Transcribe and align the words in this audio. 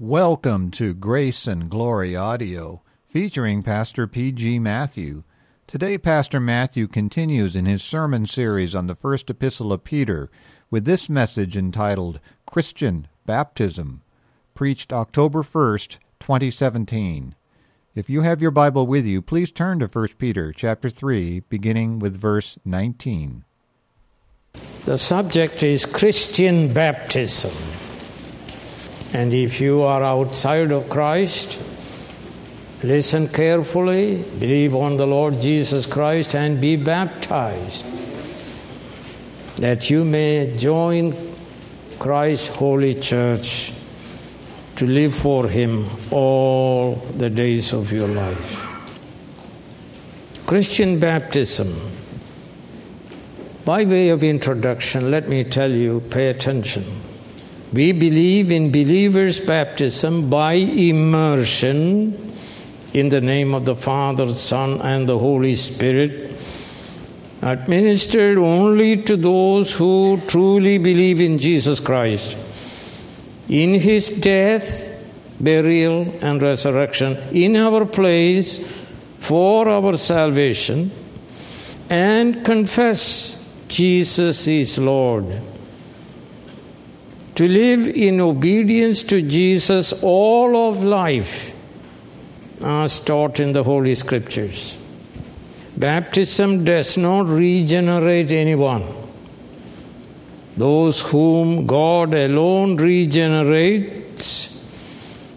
Welcome 0.00 0.70
to 0.70 0.94
Grace 0.94 1.46
and 1.46 1.68
Glory 1.68 2.16
Audio, 2.16 2.80
featuring 3.06 3.62
Pastor 3.62 4.06
P.G. 4.06 4.58
Matthew. 4.58 5.24
Today, 5.66 5.98
Pastor 5.98 6.40
Matthew 6.40 6.88
continues 6.88 7.54
in 7.54 7.66
his 7.66 7.82
sermon 7.82 8.24
series 8.24 8.74
on 8.74 8.86
the 8.86 8.94
first 8.94 9.28
epistle 9.28 9.74
of 9.74 9.84
Peter 9.84 10.30
with 10.70 10.86
this 10.86 11.10
message 11.10 11.54
entitled 11.54 12.18
Christian 12.46 13.08
Baptism, 13.26 14.00
preached 14.54 14.90
October 14.90 15.42
1st, 15.42 15.98
2017. 16.18 17.34
If 17.94 18.08
you 18.08 18.22
have 18.22 18.40
your 18.40 18.52
Bible 18.52 18.86
with 18.86 19.04
you, 19.04 19.20
please 19.20 19.50
turn 19.50 19.80
to 19.80 19.86
1 19.86 20.08
Peter 20.16 20.50
chapter 20.54 20.88
3, 20.88 21.40
beginning 21.50 21.98
with 21.98 22.18
verse 22.18 22.56
19. 22.64 23.44
The 24.86 24.96
subject 24.96 25.62
is 25.62 25.84
Christian 25.84 26.72
baptism. 26.72 27.52
And 29.12 29.34
if 29.34 29.60
you 29.60 29.82
are 29.82 30.02
outside 30.02 30.70
of 30.70 30.88
Christ, 30.88 31.60
listen 32.82 33.28
carefully, 33.28 34.22
believe 34.38 34.74
on 34.74 34.96
the 34.96 35.06
Lord 35.06 35.40
Jesus 35.40 35.86
Christ, 35.86 36.34
and 36.34 36.60
be 36.60 36.76
baptized, 36.76 37.84
that 39.56 39.90
you 39.90 40.04
may 40.04 40.56
join 40.56 41.16
Christ's 41.98 42.48
holy 42.48 42.94
church 42.94 43.72
to 44.76 44.86
live 44.86 45.14
for 45.14 45.48
Him 45.48 45.86
all 46.10 46.94
the 46.94 47.28
days 47.28 47.72
of 47.72 47.92
your 47.92 48.08
life. 48.08 48.66
Christian 50.46 50.98
baptism. 50.98 51.74
By 53.64 53.84
way 53.84 54.08
of 54.08 54.24
introduction, 54.24 55.10
let 55.10 55.28
me 55.28 55.44
tell 55.44 55.70
you, 55.70 56.00
pay 56.10 56.28
attention. 56.28 56.84
We 57.72 57.92
believe 57.92 58.50
in 58.50 58.72
believers' 58.72 59.38
baptism 59.38 60.28
by 60.28 60.54
immersion 60.54 62.34
in 62.92 63.08
the 63.10 63.20
name 63.20 63.54
of 63.54 63.64
the 63.64 63.76
Father, 63.76 64.34
Son, 64.34 64.80
and 64.80 65.08
the 65.08 65.18
Holy 65.18 65.54
Spirit, 65.54 66.34
administered 67.42 68.38
only 68.38 69.00
to 69.02 69.16
those 69.16 69.72
who 69.72 70.20
truly 70.26 70.78
believe 70.78 71.20
in 71.20 71.38
Jesus 71.38 71.78
Christ, 71.78 72.36
in 73.48 73.74
his 73.74 74.08
death, 74.08 74.88
burial, 75.40 76.12
and 76.20 76.42
resurrection 76.42 77.16
in 77.32 77.54
our 77.54 77.86
place 77.86 78.66
for 79.20 79.68
our 79.68 79.96
salvation, 79.96 80.90
and 81.88 82.44
confess 82.44 83.40
Jesus 83.68 84.48
is 84.48 84.76
Lord 84.76 85.49
to 87.40 87.48
live 87.48 87.86
in 87.96 88.20
obedience 88.20 89.02
to 89.02 89.22
Jesus 89.22 89.94
all 90.02 90.68
of 90.68 90.84
life, 90.84 91.50
as 92.62 93.00
taught 93.00 93.40
in 93.40 93.54
the 93.54 93.62
Holy 93.62 93.94
Scriptures. 93.94 94.76
Baptism 95.74 96.66
does 96.66 96.98
not 96.98 97.28
regenerate 97.28 98.30
anyone. 98.30 98.84
Those 100.58 101.00
whom 101.00 101.66
God 101.66 102.12
alone 102.12 102.76
regenerates 102.76 104.62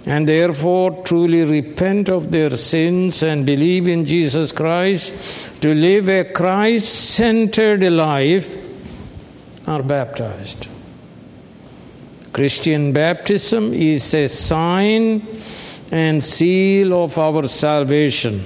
and 0.06 0.28
therefore 0.28 1.06
truly 1.06 1.46
repent 1.46 2.10
of 2.10 2.34
their 2.34 2.58
sins 2.58 3.24
and 3.24 3.46
believe 3.46 3.88
in 3.88 4.04
Jesus 4.04 4.52
Christ 4.52 5.14
to 5.62 5.74
live 5.74 6.10
a 6.10 6.26
Christ 6.26 7.12
centered 7.16 7.82
life 7.82 8.58
are 9.66 9.82
baptized. 9.82 10.68
Christian 12.34 12.94
baptism 12.94 13.76
is 13.76 14.12
a 14.16 14.28
sign 14.28 15.22
and 15.92 16.24
seal 16.24 17.04
of 17.04 17.16
our 17.20 17.48
salvation. 17.48 18.42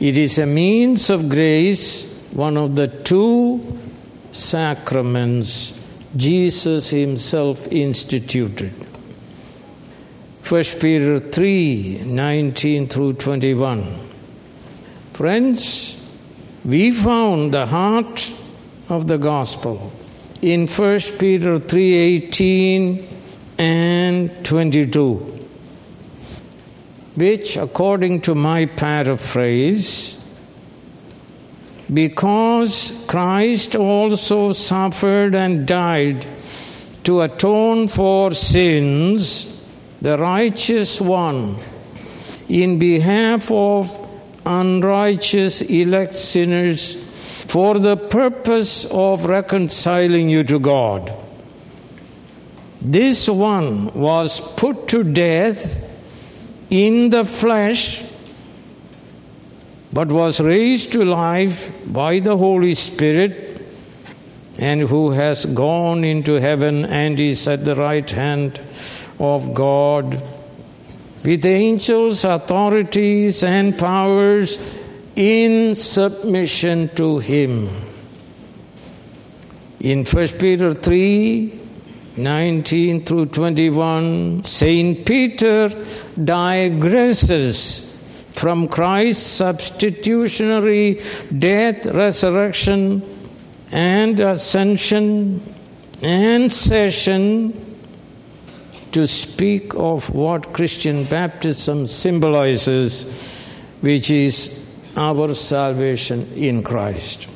It 0.00 0.18
is 0.18 0.40
a 0.40 0.46
means 0.46 1.08
of 1.08 1.28
grace, 1.28 2.12
one 2.32 2.56
of 2.56 2.74
the 2.74 2.88
two 2.88 3.78
sacraments 4.32 5.80
Jesus 6.16 6.90
Himself 6.90 7.68
instituted. 7.68 8.72
1 10.48 10.64
Peter 10.80 11.20
3 11.20 12.02
19 12.06 12.88
through 12.88 13.12
21. 13.12 13.84
Friends, 15.12 16.04
we 16.64 16.90
found 16.90 17.54
the 17.54 17.66
heart 17.66 18.32
of 18.88 19.06
the 19.06 19.18
gospel 19.18 19.92
in 20.40 20.66
1 20.66 21.00
Peter 21.18 21.58
3:18 21.58 23.04
and 23.58 24.30
22 24.44 25.34
which 27.16 27.56
according 27.56 28.20
to 28.20 28.34
my 28.34 28.64
paraphrase 28.64 30.16
because 31.92 33.04
Christ 33.08 33.74
also 33.74 34.52
suffered 34.52 35.34
and 35.34 35.66
died 35.66 36.24
to 37.02 37.22
atone 37.22 37.88
for 37.88 38.32
sins 38.32 39.60
the 40.00 40.16
righteous 40.18 41.00
one 41.00 41.56
in 42.48 42.78
behalf 42.78 43.50
of 43.50 43.90
unrighteous 44.46 45.62
elect 45.62 46.14
sinners 46.14 47.07
for 47.48 47.78
the 47.78 47.96
purpose 47.96 48.84
of 48.90 49.24
reconciling 49.24 50.28
you 50.28 50.44
to 50.44 50.58
God. 50.60 51.10
This 52.80 53.26
one 53.26 53.92
was 53.94 54.40
put 54.40 54.86
to 54.88 55.02
death 55.02 55.82
in 56.68 57.08
the 57.08 57.24
flesh, 57.24 58.04
but 59.90 60.08
was 60.08 60.40
raised 60.40 60.92
to 60.92 61.04
life 61.06 61.72
by 61.86 62.20
the 62.20 62.36
Holy 62.36 62.74
Spirit, 62.74 63.62
and 64.58 64.82
who 64.82 65.12
has 65.12 65.46
gone 65.46 66.04
into 66.04 66.34
heaven 66.34 66.84
and 66.84 67.18
is 67.18 67.48
at 67.48 67.64
the 67.64 67.76
right 67.76 68.10
hand 68.10 68.60
of 69.18 69.54
God 69.54 70.22
with 71.24 71.46
angels, 71.46 72.24
authorities, 72.24 73.42
and 73.42 73.78
powers 73.78 74.77
in 75.18 75.74
submission 75.74 76.88
to 76.94 77.18
Him. 77.18 77.68
In 79.80 80.04
1 80.04 80.28
Peter 80.38 80.72
3 80.72 81.54
19 82.16 83.04
through 83.04 83.26
21, 83.26 84.42
St. 84.44 85.04
Peter 85.06 85.68
digresses 86.16 87.96
from 88.30 88.66
Christ's 88.68 89.24
substitutionary 89.24 91.00
death, 91.36 91.86
resurrection, 91.86 93.02
and 93.70 94.18
ascension 94.18 95.40
and 96.02 96.52
session 96.52 97.76
to 98.90 99.06
speak 99.06 99.74
of 99.74 100.10
what 100.14 100.52
Christian 100.52 101.04
baptism 101.04 101.86
symbolizes, 101.86 103.12
which 103.80 104.10
is 104.10 104.67
our 104.98 105.32
salvation 105.32 106.30
in 106.34 106.62
Christ. 106.64 107.28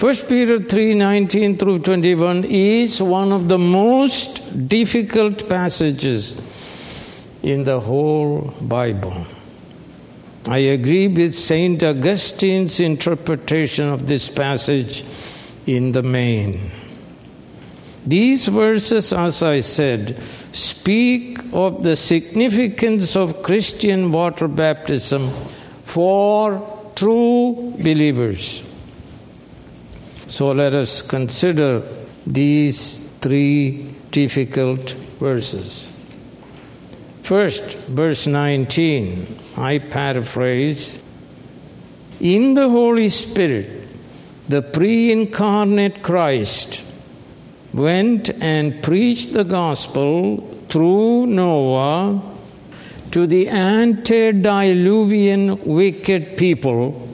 1 0.00 0.16
Peter 0.28 0.58
3 0.58 0.94
19 0.94 1.58
through 1.58 1.80
21 1.80 2.44
is 2.48 3.02
one 3.02 3.32
of 3.32 3.48
the 3.48 3.58
most 3.58 4.66
difficult 4.66 5.46
passages 5.46 6.40
in 7.42 7.64
the 7.64 7.78
whole 7.78 8.54
Bible. 8.62 9.26
I 10.46 10.58
agree 10.58 11.08
with 11.08 11.34
St. 11.34 11.82
Augustine's 11.82 12.80
interpretation 12.80 13.88
of 13.88 14.06
this 14.06 14.30
passage 14.30 15.04
in 15.66 15.92
the 15.92 16.02
main. 16.02 16.70
These 18.06 18.48
verses, 18.48 19.12
as 19.12 19.42
I 19.42 19.60
said, 19.60 20.16
speak 20.52 21.38
of 21.52 21.82
the 21.82 21.96
significance 21.96 23.16
of 23.16 23.42
Christian 23.42 24.12
water 24.12 24.48
baptism 24.48 25.30
for 25.84 26.92
true 26.96 27.74
believers. 27.78 28.66
So 30.26 30.52
let 30.52 30.74
us 30.74 31.02
consider 31.02 31.82
these 32.26 33.08
three 33.20 33.94
difficult 34.10 34.90
verses. 35.18 35.92
First, 37.22 37.76
verse 37.88 38.26
19, 38.26 39.38
I 39.56 39.78
paraphrase 39.78 41.02
In 42.18 42.54
the 42.54 42.68
Holy 42.68 43.08
Spirit, 43.08 43.86
the 44.48 44.62
pre 44.62 45.12
incarnate 45.12 46.02
Christ 46.02 46.82
went 47.72 48.30
and 48.42 48.82
preached 48.82 49.32
the 49.32 49.44
gospel 49.44 50.38
through 50.68 51.26
Noah 51.26 52.20
to 53.12 53.26
the 53.26 53.48
antediluvian 53.48 55.64
wicked 55.64 56.36
people 56.36 57.06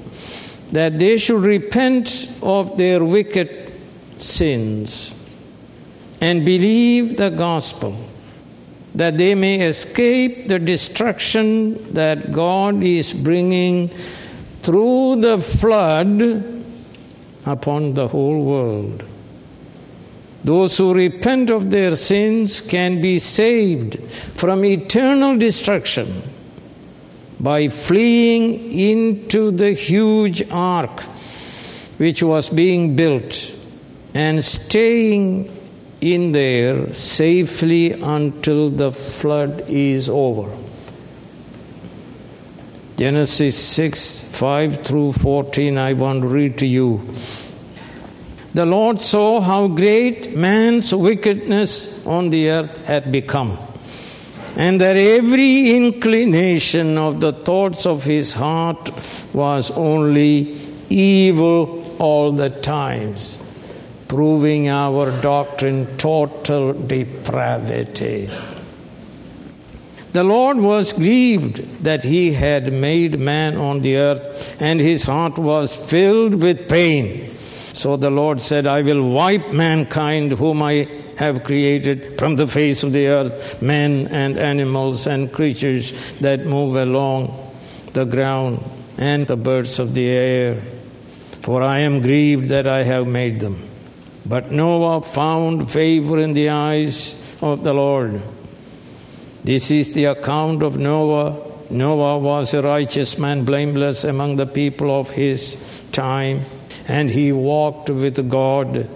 that 0.68 0.98
they 0.98 1.18
should 1.18 1.42
repent 1.42 2.32
of 2.42 2.76
their 2.76 3.04
wicked 3.04 3.72
sins 4.18 5.14
and 6.20 6.44
believe 6.44 7.16
the 7.16 7.30
gospel, 7.30 7.96
that 8.94 9.18
they 9.18 9.34
may 9.34 9.66
escape 9.66 10.48
the 10.48 10.58
destruction 10.58 11.92
that 11.92 12.32
God 12.32 12.82
is 12.82 13.12
bringing 13.12 13.88
through 14.62 15.20
the 15.20 15.38
flood 15.38 16.62
upon 17.44 17.94
the 17.94 18.08
whole 18.08 18.44
world. 18.44 19.04
Those 20.46 20.78
who 20.78 20.94
repent 20.94 21.50
of 21.50 21.72
their 21.72 21.96
sins 21.96 22.60
can 22.60 23.00
be 23.00 23.18
saved 23.18 23.98
from 24.40 24.64
eternal 24.64 25.36
destruction 25.36 26.22
by 27.40 27.66
fleeing 27.66 28.70
into 28.70 29.50
the 29.50 29.72
huge 29.72 30.48
ark 30.52 31.00
which 31.98 32.22
was 32.22 32.48
being 32.48 32.94
built 32.94 33.52
and 34.14 34.44
staying 34.44 35.50
in 36.00 36.30
there 36.30 36.94
safely 36.94 37.90
until 37.94 38.70
the 38.70 38.92
flood 38.92 39.64
is 39.68 40.08
over. 40.08 40.48
Genesis 42.96 43.58
6 43.58 44.28
5 44.30 44.84
through 44.86 45.12
14, 45.14 45.76
I 45.76 45.94
want 45.94 46.22
to 46.22 46.28
read 46.28 46.56
to 46.58 46.66
you. 46.66 47.02
The 48.56 48.64
Lord 48.64 49.02
saw 49.02 49.42
how 49.42 49.68
great 49.68 50.34
man's 50.34 50.94
wickedness 50.94 52.06
on 52.06 52.30
the 52.30 52.48
earth 52.48 52.86
had 52.86 53.12
become, 53.12 53.58
and 54.56 54.80
that 54.80 54.96
every 54.96 55.76
inclination 55.76 56.96
of 56.96 57.20
the 57.20 57.32
thoughts 57.32 57.84
of 57.84 58.04
his 58.04 58.32
heart 58.32 58.88
was 59.34 59.70
only 59.72 60.56
evil 60.88 61.84
all 61.98 62.32
the 62.32 62.48
times, 62.48 63.38
proving 64.08 64.70
our 64.70 65.10
doctrine 65.20 65.98
total 65.98 66.72
depravity. 66.72 68.30
The 70.12 70.24
Lord 70.24 70.56
was 70.56 70.94
grieved 70.94 71.84
that 71.84 72.04
he 72.04 72.32
had 72.32 72.72
made 72.72 73.20
man 73.20 73.58
on 73.58 73.80
the 73.80 73.98
earth, 73.98 74.56
and 74.58 74.80
his 74.80 75.02
heart 75.02 75.36
was 75.36 75.76
filled 75.76 76.40
with 76.40 76.70
pain. 76.70 77.35
So 77.76 77.98
the 77.98 78.08
Lord 78.08 78.40
said, 78.40 78.66
I 78.66 78.80
will 78.80 79.06
wipe 79.06 79.52
mankind 79.52 80.32
whom 80.32 80.62
I 80.62 80.88
have 81.18 81.44
created 81.44 82.18
from 82.18 82.36
the 82.36 82.46
face 82.46 82.82
of 82.82 82.92
the 82.92 83.06
earth, 83.08 83.60
men 83.60 84.08
and 84.08 84.38
animals 84.38 85.06
and 85.06 85.30
creatures 85.30 86.14
that 86.14 86.46
move 86.46 86.76
along 86.76 87.52
the 87.92 88.06
ground, 88.06 88.64
and 88.96 89.26
the 89.26 89.36
birds 89.36 89.78
of 89.78 89.92
the 89.92 90.08
air. 90.08 90.62
For 91.42 91.62
I 91.62 91.80
am 91.80 92.00
grieved 92.00 92.48
that 92.48 92.66
I 92.66 92.82
have 92.82 93.06
made 93.06 93.40
them. 93.40 93.62
But 94.24 94.50
Noah 94.50 95.02
found 95.02 95.70
favor 95.70 96.18
in 96.18 96.32
the 96.32 96.48
eyes 96.48 97.14
of 97.42 97.62
the 97.62 97.74
Lord. 97.74 98.22
This 99.44 99.70
is 99.70 99.92
the 99.92 100.06
account 100.06 100.62
of 100.62 100.78
Noah. 100.78 101.36
Noah 101.68 102.16
was 102.20 102.54
a 102.54 102.62
righteous 102.62 103.18
man, 103.18 103.44
blameless 103.44 104.04
among 104.04 104.36
the 104.36 104.46
people 104.46 104.98
of 104.98 105.10
his 105.10 105.62
time, 105.92 106.46
and 106.88 107.10
he 107.10 107.32
walked 107.32 107.90
with 107.90 108.28
God. 108.28 108.88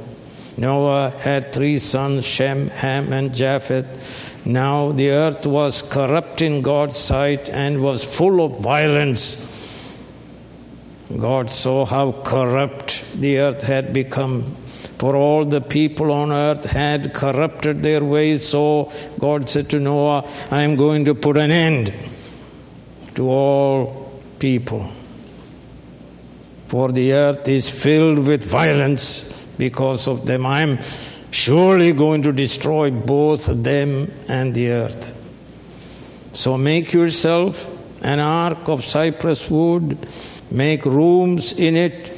Noah 0.56 1.10
had 1.10 1.52
three 1.52 1.78
sons, 1.78 2.26
Shem, 2.26 2.68
Ham, 2.68 3.12
and 3.12 3.34
Japheth. 3.34 4.46
Now 4.46 4.92
the 4.92 5.10
earth 5.10 5.46
was 5.46 5.82
corrupt 5.82 6.42
in 6.42 6.62
God's 6.62 6.98
sight 6.98 7.48
and 7.48 7.82
was 7.82 8.04
full 8.04 8.44
of 8.44 8.60
violence. 8.60 9.46
God 11.18 11.50
saw 11.50 11.84
how 11.84 12.12
corrupt 12.12 13.04
the 13.20 13.38
earth 13.38 13.64
had 13.64 13.92
become 13.92 14.56
for 15.00 15.16
all 15.16 15.46
the 15.46 15.62
people 15.62 16.12
on 16.12 16.30
earth 16.30 16.66
had 16.66 17.14
corrupted 17.14 17.82
their 17.82 18.04
ways. 18.04 18.46
So 18.46 18.92
God 19.18 19.48
said 19.48 19.70
to 19.70 19.80
Noah, 19.80 20.28
I 20.50 20.60
am 20.60 20.76
going 20.76 21.06
to 21.06 21.14
put 21.14 21.38
an 21.38 21.50
end 21.50 21.94
to 23.14 23.26
all 23.30 24.12
people. 24.38 24.92
For 26.70 26.92
the 26.92 27.12
earth 27.14 27.48
is 27.48 27.68
filled 27.68 28.28
with 28.28 28.44
violence 28.44 29.32
because 29.58 30.06
of 30.06 30.24
them. 30.24 30.46
I 30.46 30.60
am 30.60 30.78
surely 31.32 31.92
going 31.92 32.22
to 32.22 32.32
destroy 32.32 32.92
both 32.92 33.46
them 33.46 34.08
and 34.28 34.54
the 34.54 34.70
earth. 34.70 35.16
So 36.32 36.56
make 36.56 36.92
yourself 36.92 37.66
an 38.04 38.20
ark 38.20 38.68
of 38.68 38.84
cypress 38.84 39.50
wood, 39.50 39.98
make 40.52 40.84
rooms 40.84 41.54
in 41.54 41.74
it, 41.74 42.16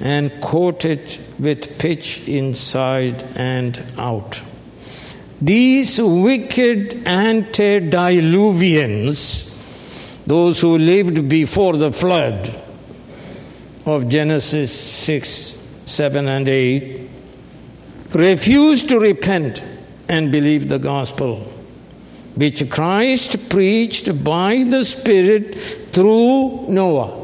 and 0.00 0.42
coat 0.42 0.84
it 0.84 1.20
with 1.38 1.78
pitch 1.78 2.26
inside 2.26 3.22
and 3.36 3.80
out. 3.96 4.42
These 5.40 6.02
wicked 6.02 7.04
antediluvians, 7.06 9.56
those 10.26 10.60
who 10.60 10.78
lived 10.78 11.28
before 11.28 11.76
the 11.76 11.92
flood 11.92 12.62
of 13.86 14.08
Genesis 14.08 14.72
6, 14.72 15.58
7, 15.84 16.28
and 16.28 16.48
8, 16.48 17.10
refused 18.12 18.88
to 18.88 18.98
repent 18.98 19.62
and 20.08 20.32
believe 20.32 20.68
the 20.68 20.78
gospel, 20.78 21.40
which 22.34 22.68
Christ 22.70 23.50
preached 23.50 24.24
by 24.24 24.64
the 24.64 24.84
Spirit 24.84 25.58
through 25.92 26.66
Noah. 26.68 27.20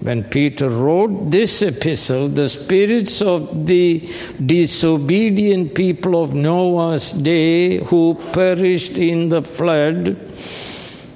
When 0.00 0.24
Peter 0.24 0.68
wrote 0.68 1.30
this 1.30 1.62
epistle, 1.62 2.28
the 2.28 2.48
spirits 2.48 3.22
of 3.22 3.66
the 3.66 4.06
disobedient 4.44 5.74
people 5.74 6.22
of 6.22 6.34
Noah's 6.34 7.12
day 7.12 7.78
who 7.78 8.14
perished 8.32 8.98
in 8.98 9.30
the 9.30 9.42
flood, 9.42 10.18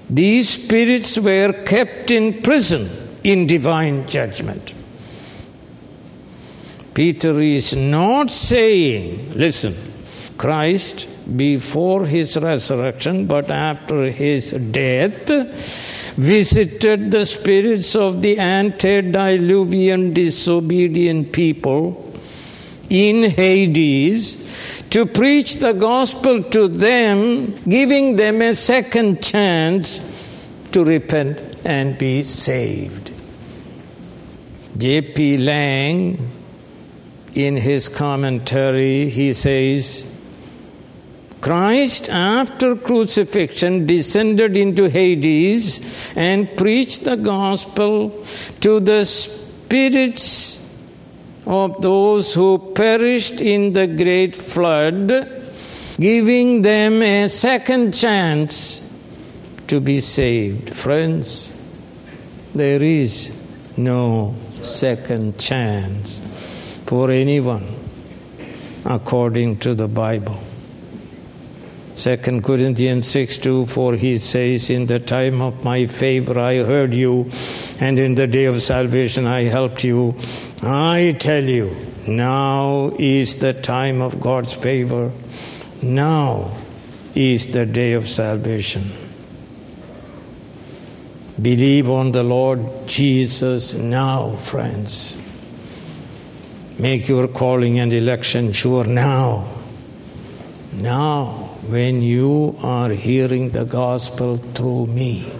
these 0.08 0.48
spirits 0.48 1.18
were 1.18 1.52
kept 1.64 2.10
in 2.10 2.40
prison 2.40 2.88
in 3.24 3.46
divine 3.46 4.06
judgment. 4.08 4.74
Peter 6.94 7.40
is 7.40 7.74
not 7.74 8.30
saying, 8.30 9.32
listen, 9.34 9.74
Christ 10.36 11.08
before 11.36 12.06
his 12.06 12.36
resurrection, 12.36 13.26
but 13.26 13.50
after 13.50 14.04
his 14.04 14.52
death, 14.52 15.28
visited 16.16 17.10
the 17.10 17.26
spirits 17.26 17.94
of 17.94 18.22
the 18.22 18.38
antediluvian 18.38 20.12
disobedient 20.14 21.32
people 21.32 22.04
in 22.88 23.30
Hades 23.30 24.82
to 24.90 25.04
preach 25.04 25.56
the 25.56 25.74
gospel 25.74 26.42
to 26.42 26.66
them, 26.68 27.54
giving 27.64 28.16
them 28.16 28.40
a 28.40 28.54
second 28.54 29.22
chance 29.22 30.00
to 30.72 30.82
repent 30.82 31.38
and 31.64 31.98
be 31.98 32.22
saved. 32.22 33.07
J.P. 34.78 35.38
Lang, 35.38 36.30
in 37.34 37.56
his 37.56 37.88
commentary, 37.88 39.08
he 39.08 39.32
says, 39.32 40.08
Christ, 41.40 42.08
after 42.08 42.76
crucifixion, 42.76 43.86
descended 43.86 44.56
into 44.56 44.88
Hades 44.88 46.12
and 46.16 46.56
preached 46.56 47.04
the 47.04 47.16
gospel 47.16 48.24
to 48.60 48.78
the 48.78 49.04
spirits 49.04 50.64
of 51.44 51.80
those 51.82 52.32
who 52.34 52.72
perished 52.74 53.40
in 53.40 53.72
the 53.72 53.88
great 53.88 54.36
flood, 54.36 55.08
giving 55.98 56.62
them 56.62 57.02
a 57.02 57.28
second 57.28 57.94
chance 57.94 58.88
to 59.66 59.80
be 59.80 59.98
saved. 59.98 60.70
Friends, 60.70 61.56
there 62.54 62.82
is 62.82 63.34
no 63.78 64.34
second 64.62 65.38
chance 65.38 66.20
for 66.86 67.10
anyone 67.10 67.66
according 68.84 69.58
to 69.58 69.74
the 69.74 69.88
Bible. 69.88 70.38
2 71.96 72.40
Corinthians 72.42 73.08
6 73.08 73.38
2 73.38 73.66
For 73.66 73.94
he 73.94 74.18
says, 74.18 74.70
In 74.70 74.86
the 74.86 75.00
time 75.00 75.42
of 75.42 75.64
my 75.64 75.86
favor 75.86 76.38
I 76.38 76.58
heard 76.58 76.94
you, 76.94 77.30
and 77.80 77.98
in 77.98 78.14
the 78.14 78.26
day 78.26 78.44
of 78.44 78.62
salvation 78.62 79.26
I 79.26 79.42
helped 79.42 79.82
you. 79.82 80.14
I 80.62 81.16
tell 81.18 81.42
you, 81.42 81.74
now 82.06 82.92
is 82.98 83.40
the 83.40 83.52
time 83.52 84.00
of 84.00 84.20
God's 84.20 84.52
favor. 84.52 85.10
Now 85.82 86.56
is 87.14 87.52
the 87.52 87.66
day 87.66 87.94
of 87.94 88.08
salvation. 88.08 89.07
Believe 91.40 91.88
on 91.88 92.12
the 92.12 92.22
Lord 92.22 92.60
Jesus 92.86 93.74
now, 93.74 94.36
friends. 94.36 95.16
Make 96.78 97.08
your 97.08 97.28
calling 97.28 97.78
and 97.78 97.92
election 97.92 98.52
sure 98.52 98.84
now. 98.84 99.48
Now 100.72 101.26
when 101.68 102.02
you 102.02 102.56
are 102.62 102.90
hearing 102.90 103.50
the 103.50 103.64
gospel 103.64 104.36
through 104.36 104.86
me. 104.86 105.30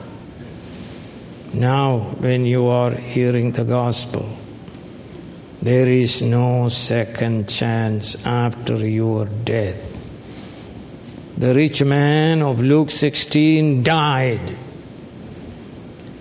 Now, 1.55 2.01
when 2.21 2.45
you 2.45 2.67
are 2.67 2.93
hearing 2.93 3.53
the 3.53 3.65
gospel, 3.65 4.29
There 5.61 5.89
is 5.89 6.23
no 6.23 6.69
second 6.69 7.49
chance 7.49 8.25
after 8.25 8.77
your 8.87 9.25
death. 9.25 9.83
The 11.37 11.53
rich 11.53 11.83
man 11.83 12.43
of 12.43 12.63
Luke 12.63 12.93
16 12.93 13.83
died. 13.83 14.57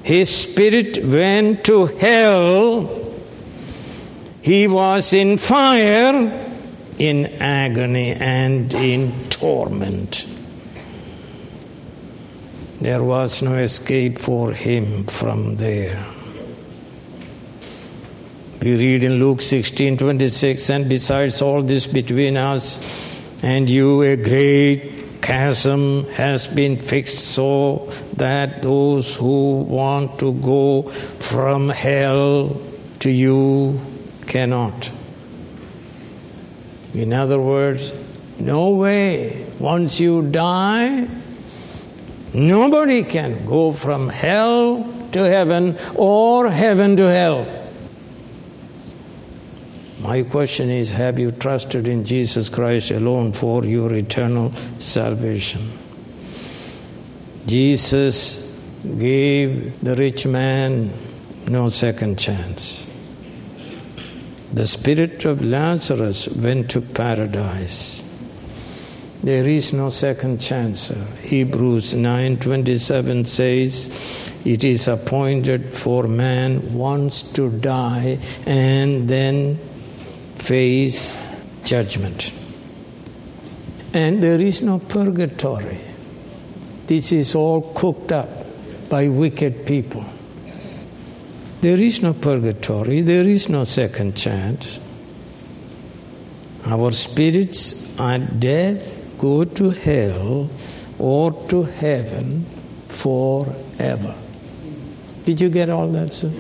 His 0.08 0.34
spirit 0.34 1.04
went 1.04 1.66
to 1.66 1.88
hell. 1.88 3.14
He 4.42 4.66
was 4.66 5.12
in 5.12 5.38
fire, 5.38 6.32
in 6.98 7.26
agony, 7.26 8.14
and 8.14 8.74
in 8.74 9.12
torment. 9.30 10.26
There 12.80 13.04
was 13.04 13.42
no 13.42 13.56
escape 13.56 14.18
for 14.18 14.54
him 14.54 15.04
from 15.08 15.58
there. 15.58 16.02
We 18.62 18.78
read 18.78 19.04
in 19.04 19.20
Luke 19.20 19.42
16 19.42 19.98
26, 19.98 20.70
and 20.70 20.88
besides 20.88 21.42
all 21.42 21.62
this 21.62 21.86
between 21.86 22.38
us 22.38 22.80
and 23.44 23.70
you, 23.70 24.04
a 24.04 24.16
great 24.16 24.97
chasm 25.28 26.06
has 26.12 26.48
been 26.48 26.80
fixed 26.80 27.20
so 27.20 27.92
that 28.16 28.62
those 28.62 29.14
who 29.18 29.60
want 29.64 30.18
to 30.18 30.32
go 30.36 30.84
from 31.20 31.68
hell 31.68 32.56
to 33.00 33.10
you 33.10 33.78
cannot. 34.26 34.90
In 36.94 37.12
other 37.12 37.42
words, 37.42 37.94
no 38.40 38.70
way. 38.70 39.46
Once 39.60 40.00
you 40.00 40.22
die, 40.22 41.10
nobody 42.34 43.04
can 43.04 43.46
go 43.46 43.74
from 43.74 44.08
hell 44.08 44.82
to 45.12 45.20
heaven 45.20 45.78
or 45.96 46.50
heaven 46.50 46.96
to 46.96 47.04
hell. 47.04 47.46
My 50.08 50.24
question 50.24 50.70
is 50.70 50.92
Have 50.92 51.20
you 51.20 51.34
trusted 51.34 51.86
in 51.86 52.06
Jesus 52.06 52.48
Christ 52.48 52.92
alone 52.92 53.34
for 53.34 53.66
your 53.66 53.94
eternal 53.94 54.54
salvation? 54.80 55.70
Jesus 57.46 58.58
gave 58.98 59.78
the 59.82 59.98
rich 59.98 60.26
man 60.26 60.94
no 61.50 61.68
second 61.68 62.18
chance. 62.18 62.90
The 64.54 64.66
spirit 64.66 65.26
of 65.26 65.44
Lazarus 65.44 66.30
went 66.30 66.72
to 66.72 66.80
paradise. 66.80 68.10
There 69.22 69.46
is 69.46 69.74
no 69.74 69.90
second 69.90 70.40
chance. 70.40 70.90
Hebrews 71.22 71.96
9:27 71.96 73.26
says, 73.26 73.90
"It 74.46 74.64
is 74.64 74.88
appointed 74.88 75.74
for 75.74 76.08
man 76.08 76.74
once 76.74 77.24
to 77.34 77.50
die 77.50 78.20
and 78.46 79.10
then 79.10 79.60
face 80.48 81.20
judgment. 81.66 82.32
And 83.94 84.24
there 84.24 84.40
is 84.40 84.62
no 84.62 84.80
purgatory. 84.80 85.80
This 86.88 87.12
is 87.12 87.36
all 87.36 87.74
cooked 87.74 88.14
up 88.14 88.30
by 88.90 89.10
wicked 89.10 89.66
people. 89.66 90.06
There 91.60 91.78
is 91.78 92.02
no 92.02 92.14
purgatory, 92.14 93.02
there 93.02 93.26
is 93.26 93.50
no 93.50 93.66
second 93.66 94.16
chance. 94.16 94.80
Our 96.66 96.94
spirits 96.94 98.00
at 98.00 98.40
death 98.40 99.18
go 99.20 99.44
to 99.44 99.70
hell 99.72 100.50
or 100.98 101.34
to 101.50 101.64
heaven 101.64 102.46
forever. 102.88 104.16
Did 105.26 105.42
you 105.42 105.50
get 105.50 105.70
all 105.70 105.88
that, 105.90 106.14
sir? 106.14 106.32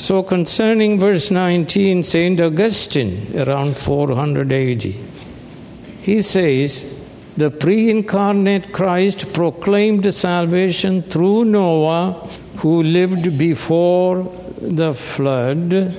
So, 0.00 0.22
concerning 0.22 0.98
verse 0.98 1.30
19, 1.30 2.04
St. 2.04 2.40
Augustine, 2.40 3.38
around 3.38 3.78
400 3.78 4.50
AD, 4.50 4.82
he 4.82 6.22
says, 6.22 6.98
the 7.36 7.50
pre 7.50 7.90
incarnate 7.90 8.72
Christ 8.72 9.34
proclaimed 9.34 10.12
salvation 10.14 11.02
through 11.02 11.44
Noah, 11.44 12.12
who 12.56 12.82
lived 12.82 13.36
before 13.36 14.22
the 14.58 14.94
flood 14.94 15.94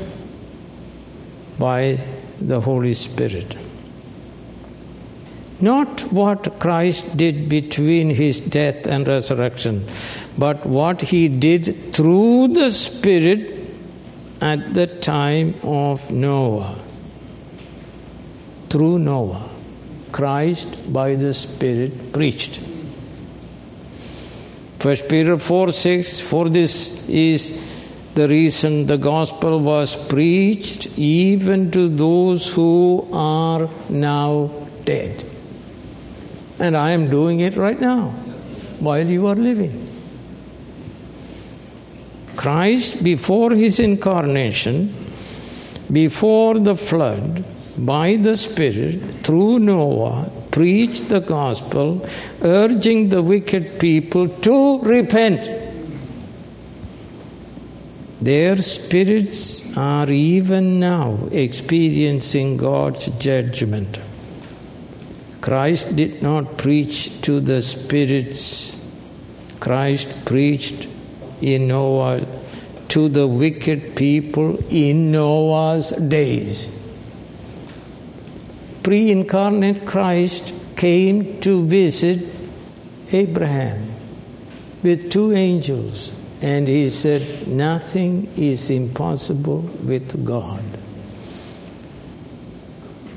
by 1.60 2.00
the 2.42 2.60
Holy 2.60 2.96
Spirit. 2.96 3.56
Not 5.62 6.12
what 6.12 6.60
Christ 6.60 7.16
did 7.16 7.48
between 7.48 8.10
his 8.10 8.42
death 8.42 8.88
and 8.88 9.08
resurrection, 9.08 9.88
but 10.40 10.66
what 10.66 11.04
he 11.04 11.28
did 11.28 11.94
through 11.94 12.48
the 12.48 12.72
Spirit 12.72 13.61
at 14.42 14.74
the 14.74 14.88
time 14.88 15.54
of 15.64 16.12
Noah. 16.12 16.76
Through 18.70 19.00
Noah, 19.00 19.50
Christ 20.12 20.92
by 20.92 21.16
the 21.16 21.34
Spirit 21.34 22.12
preached. 22.12 22.60
First 24.80 25.08
Peter 25.08 25.38
4 25.38 25.72
6 25.72 26.20
For 26.22 26.50
this 26.50 27.08
is 27.08 27.70
the 28.16 28.28
reason 28.28 28.88
the 28.88 28.98
gospel 28.98 29.60
was 29.60 29.96
preached 30.08 30.98
even 30.98 31.70
to 31.72 31.88
those 31.88 32.52
who 32.52 33.08
are 33.14 33.70
now 33.90 34.50
dead. 34.84 35.24
And 36.60 36.76
I 36.76 36.92
am 36.92 37.10
doing 37.10 37.42
it 37.42 37.56
right 37.56 37.80
now 37.80 38.10
while 38.80 39.08
you 39.08 39.28
are 39.28 39.36
living. 39.36 39.91
Christ, 42.42 43.04
before 43.04 43.52
his 43.52 43.80
incarnation, 43.80 44.92
before 45.92 46.58
the 46.58 46.76
flood, 46.76 47.46
by 47.78 48.16
the 48.16 48.36
Spirit, 48.36 49.00
through 49.24 49.60
Noah, 49.60 50.32
preached 50.50 51.08
the 51.08 51.20
gospel, 51.20 52.04
urging 52.42 53.10
the 53.10 53.22
wicked 53.22 53.80
people 53.80 54.28
to 54.28 54.80
repent. 54.80 55.52
Their 58.20 58.58
spirits 58.58 59.78
are 59.78 60.10
even 60.10 60.80
now 60.80 61.30
experiencing 61.32 62.58
God's 62.58 63.06
judgment. 63.20 64.00
Christ 65.42 65.96
did 65.96 66.24
not 66.24 66.58
preach 66.58 67.22
to 67.22 67.40
the 67.40 67.62
spirits, 67.62 68.82
Christ 69.60 70.26
preached 70.26 70.88
in 71.42 71.68
Noah 71.68 72.26
to 72.90 73.08
the 73.08 73.26
wicked 73.26 73.96
people 73.96 74.58
in 74.70 75.12
Noah's 75.12 75.92
days. 75.92 76.78
Pre 78.84 79.12
incarnate 79.12 79.86
Christ 79.86 80.54
came 80.76 81.40
to 81.42 81.64
visit 81.66 82.28
Abraham 83.14 83.92
with 84.84 85.12
two 85.12 85.32
angels, 85.32 86.12
and 86.42 86.68
he 86.68 86.90
said, 86.90 87.48
Nothing 87.48 88.28
is 88.36 88.70
impossible 88.72 89.60
with 89.60 90.26
God. 90.26 90.64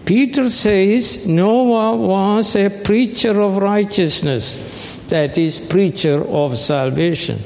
Peter 0.04 0.50
says 0.50 1.26
Noah 1.26 1.96
was 1.96 2.54
a 2.54 2.68
preacher 2.68 3.40
of 3.40 3.56
righteousness, 3.56 4.58
that 5.08 5.38
is, 5.38 5.58
preacher 5.58 6.22
of 6.28 6.58
salvation. 6.58 7.40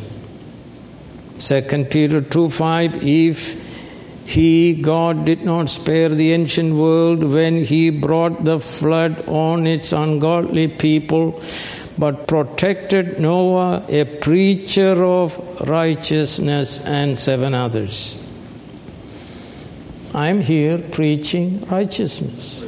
Second 1.38 1.90
Peter 1.90 2.20
2 2.20 2.50
5 2.50 3.04
If 3.04 3.68
he, 4.26 4.74
God, 4.74 5.24
did 5.24 5.44
not 5.44 5.70
spare 5.70 6.10
the 6.10 6.32
ancient 6.32 6.74
world 6.74 7.24
when 7.24 7.64
he 7.64 7.88
brought 7.88 8.44
the 8.44 8.60
flood 8.60 9.26
on 9.26 9.66
its 9.66 9.92
ungodly 9.92 10.68
people, 10.68 11.42
but 11.96 12.26
protected 12.28 13.18
Noah, 13.18 13.86
a 13.88 14.04
preacher 14.04 15.02
of 15.02 15.60
righteousness, 15.62 16.84
and 16.84 17.18
seven 17.18 17.54
others. 17.54 18.22
I'm 20.14 20.40
here 20.40 20.78
preaching 20.78 21.62
righteousness, 21.62 22.64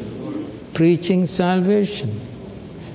preaching 0.72 1.26
salvation. 1.26 2.29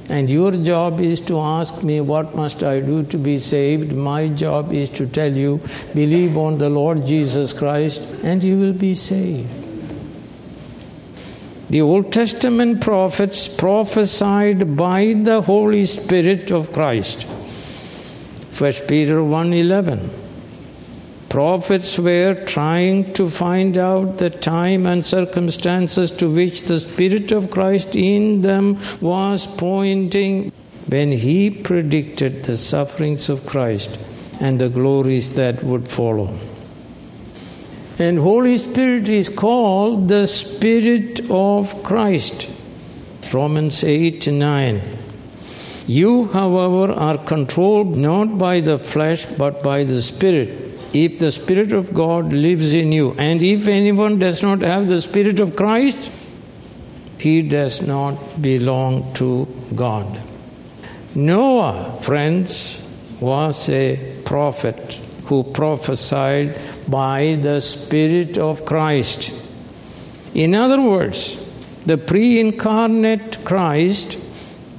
And 0.08 0.30
your 0.30 0.52
job 0.52 1.00
is 1.02 1.20
to 1.22 1.40
ask 1.40 1.84
me, 1.84 2.00
What 2.00 2.36
must 2.36 2.62
I 2.62 2.80
do 2.80 3.04
to 3.04 3.18
be 3.18 3.40
saved? 3.40 3.94
My 3.94 4.28
job 4.28 4.72
is 4.72 4.90
to 4.92 5.08
tell 5.08 5.36
you, 5.36 5.62
Believe 5.94 6.38
on 6.38 6.60
the 6.60 6.70
Lord 6.70 7.06
Jesus 7.06 7.54
Christ, 7.54 8.02
and 8.24 8.44
you 8.44 8.58
will 8.58 8.74
be 8.74 8.94
saved. 8.94 9.50
The 11.70 11.82
Old 11.82 12.14
Testament 12.14 12.82
prophets 12.82 13.48
prophesied 13.48 14.78
by 14.78 15.14
the 15.18 15.42
Holy 15.42 15.86
Spirit 15.86 16.52
of 16.52 16.72
Christ. 16.72 17.24
1 17.24 18.88
Peter 18.88 19.24
1:11 19.24 20.25
Prophets 21.36 22.00
were 22.00 22.46
trying 22.46 23.12
to 23.12 23.30
find 23.30 23.78
out 23.78 24.20
the 24.20 24.30
time 24.30 24.86
and 24.86 25.06
circumstances 25.06 26.10
to 26.12 26.32
which 26.32 26.64
the 26.64 26.80
Spirit 26.80 27.34
of 27.34 27.52
Christ 27.52 27.94
in 27.94 28.42
them 28.42 28.80
was 29.02 29.46
pointing 29.46 30.54
when 30.88 31.12
he 31.12 31.50
predicted 31.50 32.46
the 32.46 32.56
sufferings 32.56 33.28
of 33.28 33.46
Christ 33.46 34.00
and 34.40 34.62
the 34.62 34.70
glories 34.70 35.36
that 35.36 35.62
would 35.62 35.90
follow. 35.90 36.40
And 38.00 38.18
Holy 38.18 38.56
Spirit 38.56 39.10
is 39.10 39.28
called 39.28 40.08
the 40.08 40.28
Spirit 40.28 41.30
of 41.30 41.84
Christ. 41.84 42.50
Romans 43.34 43.84
8 43.84 44.28
9. 44.32 44.82
You, 45.86 46.28
however, 46.28 46.94
are 46.94 47.18
controlled 47.18 47.98
not 47.98 48.38
by 48.38 48.62
the 48.62 48.80
flesh 48.80 49.26
but 49.26 49.62
by 49.62 49.84
the 49.84 50.02
Spirit. 50.02 50.65
If 50.96 51.20
the 51.20 51.32
Spirit 51.32 51.74
of 51.74 51.94
God 51.94 52.32
lives 52.32 52.74
in 52.74 52.92
you, 52.92 53.14
and 53.18 53.42
if 53.42 53.68
anyone 53.68 54.18
does 54.18 54.42
not 54.42 54.62
have 54.62 54.88
the 54.88 55.02
Spirit 55.02 55.40
of 55.40 55.56
Christ, 55.56 56.12
he 57.20 57.42
does 57.42 57.86
not 57.86 58.42
belong 58.42 59.14
to 59.16 59.48
God. 59.76 60.20
Noah, 61.14 62.00
friends, 62.02 62.82
was 63.20 63.68
a 63.70 64.22
prophet 64.24 65.02
who 65.26 65.44
prophesied 65.44 66.60
by 66.88 67.38
the 67.42 67.60
Spirit 67.60 68.38
of 68.38 68.66
Christ. 68.66 69.34
In 70.34 70.56
other 70.56 70.82
words, 70.82 71.42
the 71.86 71.98
pre 71.98 72.40
incarnate 72.40 73.44
Christ 73.44 74.18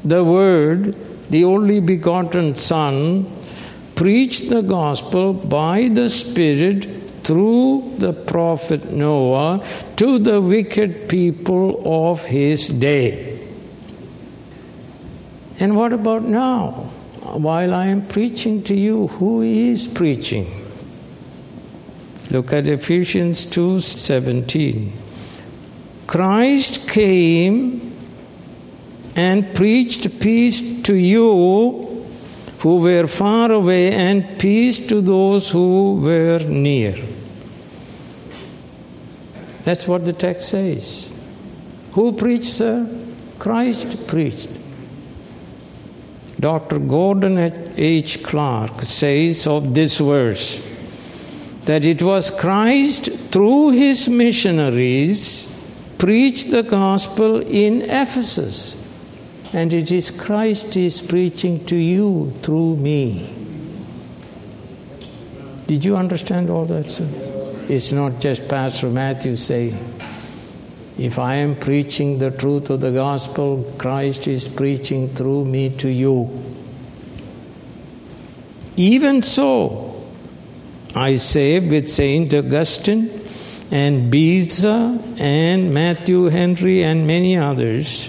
the 0.06 0.22
Word, 0.22 0.94
the 1.30 1.44
only 1.44 1.80
begotten 1.80 2.54
Son, 2.54 3.26
preached 3.96 4.48
the 4.48 4.62
gospel 4.62 5.32
by 5.32 5.88
the 5.88 6.08
Spirit 6.08 6.84
through 7.24 7.94
the 7.98 8.12
prophet 8.12 8.92
Noah 8.92 9.64
to 9.96 10.18
the 10.18 10.40
wicked 10.40 11.08
people 11.08 11.82
of 11.84 12.22
his 12.22 12.68
day. 12.68 13.36
And 15.58 15.74
what 15.74 15.92
about 15.92 16.22
now? 16.22 16.92
While 17.22 17.74
I 17.74 17.86
am 17.86 18.06
preaching 18.06 18.62
to 18.64 18.74
you, 18.74 19.08
who 19.08 19.42
is 19.42 19.88
preaching? 19.88 20.46
Look 22.30 22.52
at 22.52 22.68
Ephesians 22.68 23.44
2:17. 23.46 24.92
Christ 26.06 26.88
came 26.88 27.92
and 29.16 29.54
preached 29.54 30.20
peace 30.20 30.60
to 30.82 30.94
you 30.94 31.85
who 32.60 32.78
were 32.80 33.06
far 33.06 33.52
away 33.52 33.92
and 33.92 34.38
peace 34.38 34.78
to 34.86 35.00
those 35.00 35.50
who 35.50 36.00
were 36.02 36.40
near. 36.40 36.96
That's 39.64 39.86
what 39.88 40.04
the 40.04 40.12
text 40.12 40.48
says. 40.48 41.10
Who 41.92 42.12
preached, 42.12 42.52
sir? 42.52 42.88
Christ 43.38 44.06
preached. 44.06 44.48
Dr. 46.38 46.78
Gordon 46.78 47.38
H. 47.76 48.22
Clark 48.22 48.82
says 48.82 49.46
of 49.46 49.74
this 49.74 49.98
verse 49.98 50.64
that 51.64 51.84
it 51.84 52.02
was 52.02 52.30
Christ 52.30 53.10
through 53.32 53.70
his 53.70 54.08
missionaries 54.08 55.52
preached 55.98 56.50
the 56.50 56.62
gospel 56.62 57.40
in 57.40 57.82
Ephesus 57.82 58.75
and 59.52 59.72
it 59.72 59.90
is 59.90 60.10
Christ 60.10 60.76
is 60.76 61.00
preaching 61.02 61.64
to 61.66 61.76
you 61.76 62.32
through 62.42 62.76
me. 62.76 63.32
Did 65.66 65.84
you 65.84 65.96
understand 65.96 66.50
all 66.50 66.64
that, 66.66 66.90
sir? 66.90 67.08
It's 67.68 67.90
not 67.90 68.20
just 68.20 68.48
Pastor 68.48 68.88
Matthew 68.88 69.34
saying, 69.36 69.76
if 70.98 71.18
I 71.18 71.36
am 71.36 71.56
preaching 71.56 72.18
the 72.18 72.30
truth 72.30 72.70
of 72.70 72.80
the 72.80 72.92
gospel, 72.92 73.70
Christ 73.76 74.28
is 74.28 74.48
preaching 74.48 75.08
through 75.08 75.44
me 75.44 75.70
to 75.78 75.88
you. 75.88 76.30
Even 78.76 79.22
so, 79.22 80.06
I 80.94 81.16
say 81.16 81.60
with 81.60 81.88
Saint 81.88 82.32
Augustine 82.32 83.10
and 83.70 84.10
Beza 84.10 84.98
and 85.18 85.74
Matthew 85.74 86.24
Henry 86.26 86.82
and 86.82 87.06
many 87.06 87.36
others, 87.36 88.08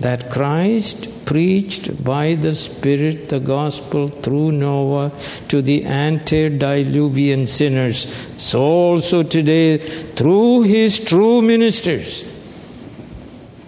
that 0.00 0.30
Christ 0.30 1.24
preached 1.24 2.02
by 2.04 2.34
the 2.34 2.54
Spirit 2.54 3.28
the 3.28 3.40
gospel 3.40 4.08
through 4.08 4.52
Noah 4.52 5.12
to 5.48 5.60
the 5.60 5.84
antediluvian 5.84 7.46
sinners, 7.46 8.06
so 8.36 8.62
also 8.62 9.22
today 9.22 9.76
through 9.78 10.62
his 10.62 11.04
true 11.04 11.42
ministers. 11.42 12.24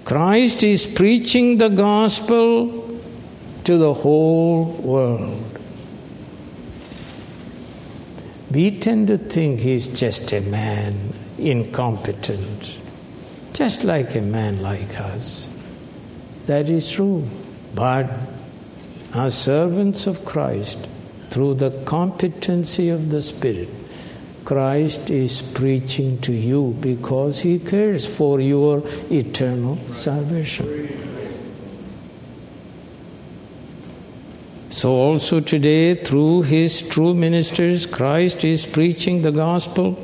Christ 0.04 0.62
is 0.62 0.86
preaching 0.86 1.58
the 1.58 1.68
gospel 1.68 2.98
to 3.64 3.76
the 3.76 3.92
whole 3.92 4.64
world. 4.64 5.44
We 8.50 8.78
tend 8.78 9.08
to 9.08 9.18
think 9.18 9.60
he's 9.60 9.86
just 10.00 10.32
a 10.32 10.40
man, 10.40 11.12
incompetent, 11.38 12.78
just 13.52 13.84
like 13.84 14.16
a 14.16 14.22
man 14.22 14.62
like 14.62 14.98
us. 14.98 15.49
That 16.50 16.68
is 16.68 16.90
true. 16.90 17.28
But 17.76 18.10
as 19.14 19.38
servants 19.38 20.08
of 20.08 20.24
Christ, 20.24 20.88
through 21.30 21.54
the 21.54 21.70
competency 21.84 22.88
of 22.88 23.10
the 23.10 23.20
Spirit, 23.22 23.68
Christ 24.44 25.10
is 25.10 25.42
preaching 25.42 26.18
to 26.22 26.32
you 26.32 26.76
because 26.80 27.38
he 27.38 27.60
cares 27.60 28.04
for 28.04 28.40
your 28.40 28.82
eternal 29.12 29.76
salvation. 29.92 30.88
So, 34.70 34.92
also 34.94 35.38
today, 35.38 35.94
through 35.94 36.42
his 36.42 36.82
true 36.82 37.14
ministers, 37.14 37.86
Christ 37.86 38.42
is 38.42 38.66
preaching 38.66 39.22
the 39.22 39.30
gospel 39.30 39.96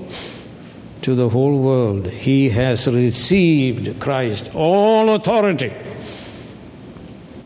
to 1.02 1.16
the 1.16 1.28
whole 1.28 1.58
world. 1.58 2.06
He 2.06 2.50
has 2.50 2.86
received 2.86 3.98
Christ, 3.98 4.54
all 4.54 5.10
authority 5.10 5.72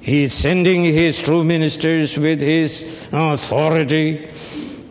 he 0.01 0.25
is 0.25 0.33
sending 0.33 0.85
his 0.85 1.21
true 1.21 1.45
ministers 1.45 2.17
with 2.17 2.41
his 2.41 3.07
authority. 3.13 4.29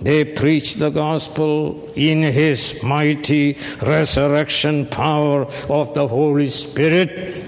They 0.02 0.24
preach 0.24 0.76
the 0.76 0.92
gospel 0.92 1.92
in 1.96 2.22
his 2.22 2.84
mighty 2.84 3.58
resurrection 3.82 4.86
power 4.86 5.46
of 5.68 5.94
the 5.94 6.08
Holy 6.08 6.50
Spirit. 6.50 7.44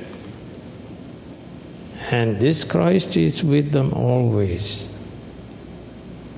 And 2.12 2.40
this 2.40 2.64
Christ 2.64 3.16
is 3.16 3.44
with 3.44 3.72
them 3.72 3.94
always. 3.94 4.92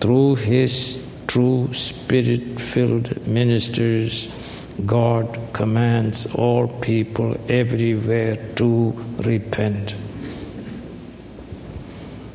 Through 0.01 0.35
his 0.35 1.03
true 1.25 1.73
spirit 1.73 2.59
filled 2.59 3.25
ministers, 3.25 4.31
God 4.85 5.39
commands 5.53 6.27
all 6.35 6.67
people 6.67 7.37
everywhere 7.47 8.35
to 8.55 8.91
repent. 9.19 9.95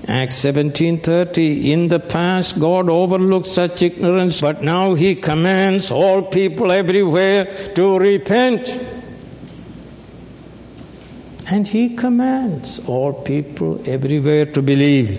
Acts 0.09 0.37
17:30 0.37 1.71
In 1.71 1.89
the 1.89 2.01
past 2.01 2.59
God 2.59 2.89
overlooked 2.89 3.47
such 3.47 3.83
ignorance 3.83 4.41
but 4.41 4.63
now 4.63 4.95
he 4.95 5.15
commands 5.15 5.91
all 5.91 6.23
people 6.23 6.73
everywhere 6.73 7.45
to 7.75 7.99
repent. 7.99 8.81
And 11.51 11.69
he 11.69 11.95
commands 11.95 12.81
all 12.87 13.13
people 13.13 13.83
everywhere 13.87 14.47
to 14.47 14.63
believe. 14.63 15.11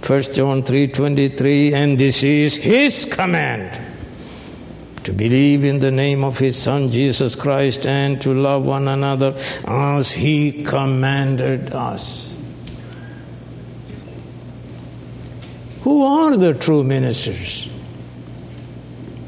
1 0.00 0.34
John 0.34 0.62
3:23 0.62 1.74
and 1.74 1.98
this 1.98 2.22
is 2.22 2.56
his 2.56 3.04
command 3.04 3.78
to 5.04 5.12
believe 5.12 5.64
in 5.64 5.80
the 5.80 5.90
name 5.90 6.24
of 6.24 6.38
his 6.38 6.56
son 6.56 6.90
Jesus 6.90 7.34
Christ 7.34 7.86
and 7.86 8.22
to 8.22 8.32
love 8.32 8.64
one 8.64 8.88
another 8.88 9.34
as 9.66 10.12
he 10.12 10.64
commanded 10.64 11.74
us. 11.74 12.31
Who 15.82 16.04
are 16.04 16.36
the 16.36 16.54
true 16.54 16.84
ministers? 16.84 17.68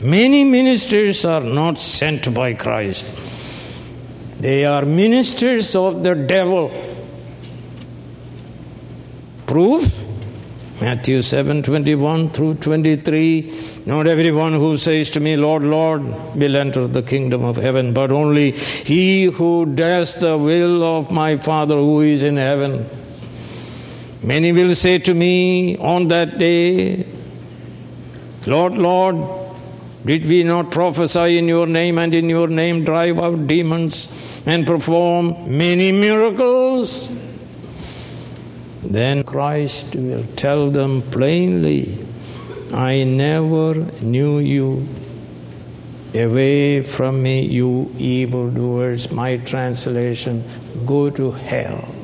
Many 0.00 0.44
ministers 0.44 1.24
are 1.24 1.40
not 1.40 1.78
sent 1.78 2.32
by 2.34 2.54
Christ. 2.54 3.06
They 4.38 4.64
are 4.64 4.84
ministers 4.84 5.74
of 5.74 6.02
the 6.02 6.14
devil. 6.14 6.70
Proof? 9.46 10.00
Matthew 10.80 11.22
7 11.22 11.62
21 11.62 12.30
through 12.30 12.54
23. 12.54 13.82
Not 13.86 14.06
everyone 14.06 14.52
who 14.52 14.76
says 14.76 15.10
to 15.12 15.20
me, 15.20 15.36
Lord, 15.36 15.64
Lord, 15.64 16.02
will 16.36 16.56
enter 16.56 16.86
the 16.86 17.02
kingdom 17.02 17.44
of 17.44 17.56
heaven, 17.56 17.92
but 17.92 18.12
only 18.12 18.50
he 18.50 19.24
who 19.24 19.66
does 19.66 20.16
the 20.16 20.36
will 20.36 20.82
of 20.84 21.10
my 21.10 21.36
Father 21.36 21.76
who 21.76 22.00
is 22.00 22.22
in 22.22 22.36
heaven. 22.36 22.86
Many 24.24 24.52
will 24.52 24.74
say 24.74 24.98
to 25.00 25.12
me 25.12 25.76
on 25.76 26.08
that 26.08 26.38
day, 26.38 27.06
Lord, 28.46 28.72
Lord, 28.72 29.16
did 30.06 30.24
we 30.24 30.42
not 30.42 30.70
prophesy 30.70 31.36
in 31.36 31.46
your 31.46 31.66
name 31.66 31.98
and 31.98 32.14
in 32.14 32.30
your 32.30 32.48
name 32.48 32.84
drive 32.84 33.18
out 33.18 33.46
demons 33.46 34.08
and 34.46 34.66
perform 34.66 35.56
many 35.58 35.92
miracles? 35.92 37.10
Then 38.82 39.24
Christ 39.24 39.94
will 39.94 40.24
tell 40.36 40.70
them 40.70 41.02
plainly, 41.02 41.98
I 42.72 43.04
never 43.04 43.74
knew 44.00 44.38
you. 44.38 44.88
Away 46.14 46.82
from 46.82 47.22
me, 47.22 47.42
you 47.42 47.92
evildoers. 47.98 49.10
My 49.12 49.36
translation, 49.38 50.44
go 50.86 51.10
to 51.10 51.32
hell. 51.32 51.94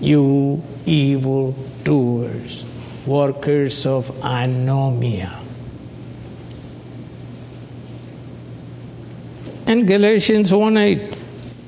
You 0.00 0.62
evildoers, 0.88 2.64
workers 3.06 3.84
of 3.86 4.10
anomia. 4.20 5.38
And 9.66 9.86
Galatians 9.86 10.52
1 10.52 10.76
8. 10.76 11.14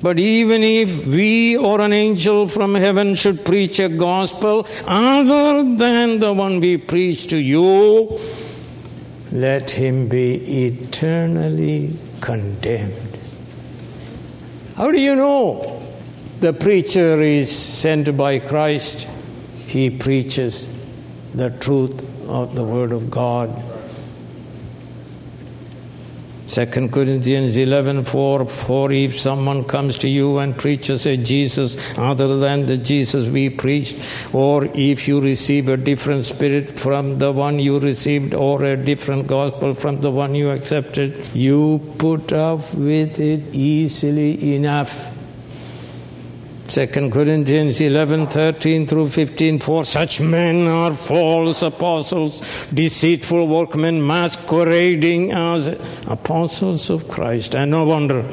But 0.01 0.19
even 0.19 0.63
if 0.63 1.05
we 1.05 1.55
or 1.55 1.79
an 1.81 1.93
angel 1.93 2.47
from 2.47 2.73
heaven 2.73 3.13
should 3.13 3.45
preach 3.45 3.79
a 3.79 3.87
gospel 3.87 4.67
other 4.87 5.75
than 5.75 6.19
the 6.19 6.33
one 6.33 6.59
we 6.59 6.77
preach 6.77 7.27
to 7.27 7.37
you, 7.37 8.19
let 9.31 9.69
him 9.69 10.07
be 10.07 10.65
eternally 10.65 11.95
condemned. 12.19 13.19
How 14.75 14.89
do 14.89 14.99
you 14.99 15.15
know 15.15 15.80
the 16.41 16.53
preacher 16.53 17.21
is 17.21 17.55
sent 17.55 18.17
by 18.17 18.39
Christ? 18.39 19.07
He 19.67 19.89
preaches 19.89 20.67
the 21.33 21.49
truth 21.49 22.01
of 22.27 22.55
the 22.55 22.63
Word 22.63 22.91
of 22.91 23.09
God 23.09 23.49
2 26.51 26.89
Corinthians 26.89 27.55
11 27.55 28.03
4, 28.03 28.45
For 28.45 28.91
if 28.91 29.17
someone 29.17 29.63
comes 29.63 29.95
to 29.99 30.09
you 30.09 30.39
and 30.39 30.57
preaches 30.57 31.05
a 31.05 31.15
Jesus 31.15 31.77
other 31.97 32.39
than 32.39 32.65
the 32.65 32.75
Jesus 32.75 33.29
we 33.29 33.49
preached, 33.49 33.95
or 34.33 34.65
if 34.73 35.07
you 35.07 35.21
receive 35.21 35.69
a 35.69 35.77
different 35.77 36.25
spirit 36.25 36.77
from 36.77 37.19
the 37.19 37.31
one 37.31 37.57
you 37.57 37.79
received, 37.79 38.33
or 38.33 38.65
a 38.65 38.75
different 38.75 39.27
gospel 39.27 39.73
from 39.73 40.01
the 40.01 40.11
one 40.11 40.35
you 40.35 40.49
accepted, 40.49 41.25
you 41.33 41.79
put 41.97 42.33
up 42.33 42.73
with 42.73 43.17
it 43.21 43.55
easily 43.55 44.53
enough. 44.53 45.10
2 46.71 46.87
Corinthians 47.09 47.81
11 47.81 48.27
13 48.27 48.87
through 48.87 49.09
15 49.09 49.59
For 49.59 49.83
such 49.83 50.21
men 50.21 50.67
are 50.67 50.93
false 50.93 51.63
apostles, 51.63 52.39
deceitful 52.73 53.45
workmen, 53.45 54.07
masquerading 54.07 55.33
as 55.33 55.67
apostles 56.07 56.89
of 56.89 57.09
Christ. 57.09 57.55
And 57.55 57.71
no 57.71 57.83
wonder, 57.83 58.23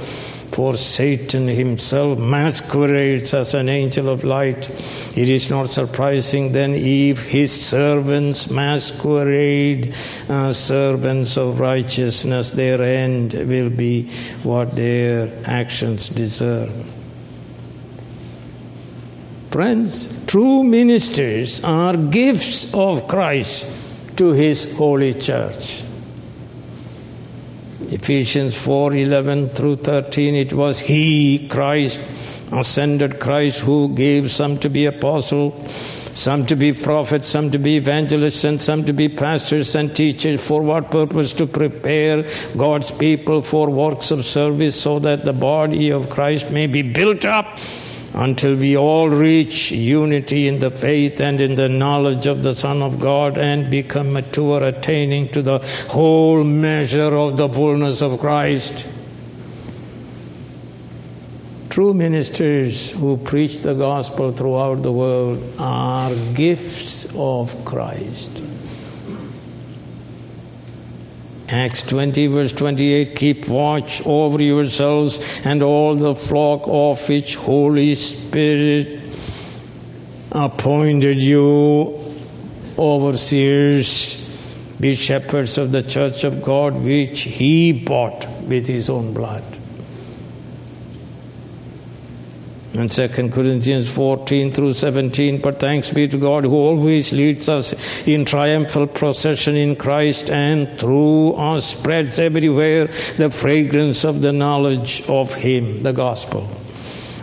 for 0.52 0.76
Satan 0.76 1.48
himself 1.48 2.20
masquerades 2.20 3.34
as 3.34 3.54
an 3.54 3.68
angel 3.68 4.08
of 4.08 4.22
light. 4.22 4.70
It 5.16 5.28
is 5.28 5.50
not 5.50 5.70
surprising 5.70 6.52
then 6.52 6.74
if 6.74 7.30
his 7.30 7.50
servants 7.50 8.50
masquerade 8.50 9.96
as 10.28 10.64
servants 10.64 11.36
of 11.36 11.58
righteousness. 11.58 12.52
Their 12.52 12.80
end 12.82 13.32
will 13.32 13.70
be 13.70 14.04
what 14.44 14.76
their 14.76 15.28
actions 15.44 16.08
deserve. 16.08 16.97
Friends, 19.58 20.24
true 20.26 20.62
ministers 20.62 21.64
are 21.64 21.96
gifts 21.96 22.72
of 22.72 23.08
Christ 23.08 23.68
to 24.16 24.30
his 24.30 24.76
holy 24.76 25.14
church. 25.14 25.82
Ephesians 27.90 28.56
4 28.56 28.94
11 28.94 29.48
through 29.48 29.74
13, 29.78 30.36
it 30.36 30.52
was 30.52 30.78
He, 30.78 31.48
Christ, 31.48 32.00
ascended 32.52 33.18
Christ, 33.18 33.58
who 33.58 33.88
gave 33.96 34.30
some 34.30 34.58
to 34.58 34.70
be 34.70 34.86
apostles, 34.86 35.74
some 36.14 36.46
to 36.46 36.54
be 36.54 36.72
prophets, 36.72 37.26
some 37.26 37.50
to 37.50 37.58
be 37.58 37.78
evangelists, 37.78 38.44
and 38.44 38.62
some 38.62 38.84
to 38.84 38.92
be 38.92 39.08
pastors 39.08 39.74
and 39.74 39.92
teachers. 39.96 40.40
For 40.40 40.62
what 40.62 40.92
purpose? 40.92 41.32
To 41.32 41.48
prepare 41.48 42.28
God's 42.56 42.92
people 42.92 43.42
for 43.42 43.68
works 43.70 44.12
of 44.12 44.24
service 44.24 44.80
so 44.80 45.00
that 45.00 45.24
the 45.24 45.32
body 45.32 45.90
of 45.90 46.10
Christ 46.10 46.52
may 46.52 46.68
be 46.68 46.82
built 46.82 47.24
up 47.24 47.58
until 48.14 48.56
we 48.56 48.76
all 48.76 49.08
reach 49.08 49.70
unity 49.70 50.48
in 50.48 50.58
the 50.58 50.70
faith 50.70 51.20
and 51.20 51.40
in 51.40 51.54
the 51.54 51.68
knowledge 51.68 52.26
of 52.26 52.42
the 52.42 52.54
Son 52.54 52.82
of 52.82 52.98
God 52.98 53.38
and 53.38 53.70
become 53.70 54.12
mature, 54.12 54.62
attaining 54.62 55.28
to 55.30 55.42
the 55.42 55.58
whole 55.88 56.44
measure 56.44 57.14
of 57.14 57.36
the 57.36 57.48
fullness 57.48 58.02
of 58.02 58.18
Christ. 58.18 58.86
True 61.68 61.94
ministers 61.94 62.90
who 62.90 63.18
preach 63.18 63.60
the 63.62 63.74
gospel 63.74 64.32
throughout 64.32 64.82
the 64.82 64.90
world 64.90 65.42
are 65.58 66.14
gifts 66.34 67.06
of 67.14 67.64
Christ. 67.64 68.47
Acts 71.50 71.82
20, 71.82 72.26
verse 72.26 72.52
28 72.52 73.16
Keep 73.16 73.48
watch 73.48 74.02
over 74.06 74.42
yourselves 74.42 75.40
and 75.46 75.62
all 75.62 75.94
the 75.94 76.14
flock 76.14 76.62
of 76.66 77.08
which 77.08 77.36
Holy 77.36 77.94
Spirit 77.94 79.00
appointed 80.30 81.22
you 81.22 81.98
overseers, 82.78 84.28
be 84.78 84.94
shepherds 84.94 85.56
of 85.58 85.72
the 85.72 85.82
church 85.82 86.22
of 86.24 86.42
God, 86.42 86.74
which 86.74 87.22
He 87.22 87.72
bought 87.72 88.28
with 88.42 88.66
His 88.66 88.90
own 88.90 89.14
blood. 89.14 89.57
And 92.74 92.92
2 92.92 93.08
Corinthians 93.08 93.90
14 93.90 94.52
through 94.52 94.74
17. 94.74 95.40
But 95.40 95.58
thanks 95.58 95.90
be 95.90 96.06
to 96.08 96.18
God 96.18 96.44
who 96.44 96.54
always 96.54 97.12
leads 97.12 97.48
us 97.48 97.74
in 98.06 98.24
triumphal 98.24 98.86
procession 98.86 99.56
in 99.56 99.74
Christ 99.74 100.30
and 100.30 100.78
through 100.78 101.32
us 101.32 101.72
spreads 101.72 102.20
everywhere 102.20 102.86
the 103.16 103.30
fragrance 103.30 104.04
of 104.04 104.20
the 104.20 104.32
knowledge 104.32 105.02
of 105.08 105.34
Him, 105.34 105.82
the 105.82 105.92
gospel. 105.92 106.46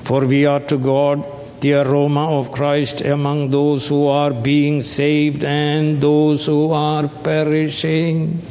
For 0.03 0.25
we 0.25 0.45
are 0.45 0.61
to 0.61 0.77
God 0.77 1.25
the 1.61 1.73
aroma 1.73 2.39
of 2.39 2.51
Christ 2.51 3.01
among 3.01 3.49
those 3.49 3.87
who 3.87 4.07
are 4.07 4.33
being 4.33 4.81
saved 4.81 5.43
and 5.43 6.01
those 6.01 6.45
who 6.45 6.71
are 6.71 7.07
perishing. 7.07 8.41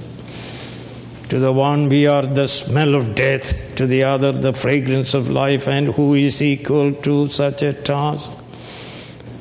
To 1.35 1.41
the 1.41 1.53
one, 1.53 1.89
we 1.89 2.07
are 2.07 2.23
the 2.23 2.47
smell 2.47 2.95
of 2.95 3.17
death, 3.17 3.75
to 3.75 3.89
the 3.89 4.05
other, 4.05 4.31
the 4.31 4.53
fragrance 4.53 5.15
of 5.15 5.29
life, 5.29 5.67
and 5.67 5.89
who 5.89 6.15
is 6.15 6.41
equal 6.41 6.95
to 6.95 7.27
such 7.27 7.65
a 7.65 7.73
task? 7.73 8.33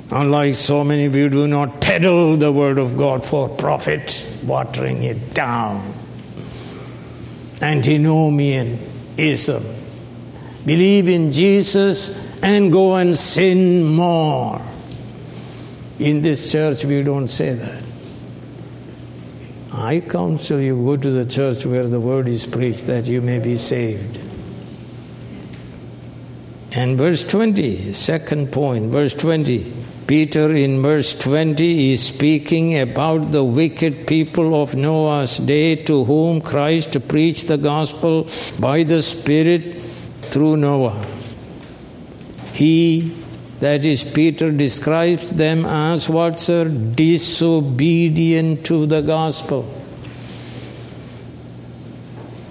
Unlike 0.09 0.55
so 0.55 0.83
many, 0.83 1.07
we 1.07 1.29
do 1.29 1.47
not 1.47 1.81
peddle 1.81 2.35
the 2.35 2.51
word 2.51 2.79
of 2.79 2.97
God 2.97 3.23
for 3.23 3.47
profit, 3.47 4.25
watering 4.43 5.03
it 5.03 5.35
down. 5.35 5.93
Antinomianism. 7.61 9.63
Believe 10.65 11.07
in 11.07 11.31
Jesus 11.31 12.19
and 12.41 12.71
go 12.71 12.95
and 12.95 13.15
sin 13.15 13.83
more. 13.83 14.59
In 15.99 16.23
this 16.23 16.51
church, 16.51 16.85
we 16.85 17.03
don't 17.03 17.27
say 17.27 17.53
that. 17.53 17.82
I 19.73 20.01
counsel 20.01 20.59
you 20.59 20.75
go 20.75 20.97
to 20.97 21.09
the 21.09 21.25
church 21.25 21.65
where 21.65 21.87
the 21.87 21.99
word 21.99 22.27
is 22.27 22.45
preached 22.45 22.85
that 22.85 23.07
you 23.07 23.21
may 23.21 23.39
be 23.39 23.55
saved. 23.55 24.19
And 26.75 26.95
verse 26.95 27.23
20, 27.27 27.91
second 27.93 28.51
point, 28.51 28.91
verse 28.91 29.15
20. 29.15 29.73
Peter 30.05 30.53
in 30.53 30.81
verse 30.81 31.17
20 31.17 31.93
is 31.93 32.05
speaking 32.05 32.79
about 32.79 33.31
the 33.31 33.43
wicked 33.43 34.05
people 34.05 34.61
of 34.61 34.75
Noah's 34.75 35.37
day 35.37 35.75
to 35.85 36.03
whom 36.03 36.41
Christ 36.41 37.07
preached 37.07 37.47
the 37.47 37.57
gospel 37.57 38.27
by 38.59 38.83
the 38.83 39.01
Spirit 39.01 39.75
through 40.23 40.57
Noah. 40.57 41.03
He 42.53 43.22
that 43.63 43.85
is, 43.85 44.03
Peter 44.03 44.51
describes 44.51 45.29
them 45.29 45.65
as 45.65 46.09
what, 46.09 46.37
sir? 46.37 46.65
Disobedient 46.67 48.65
to 48.65 48.85
the 48.85 48.99
gospel. 48.99 49.63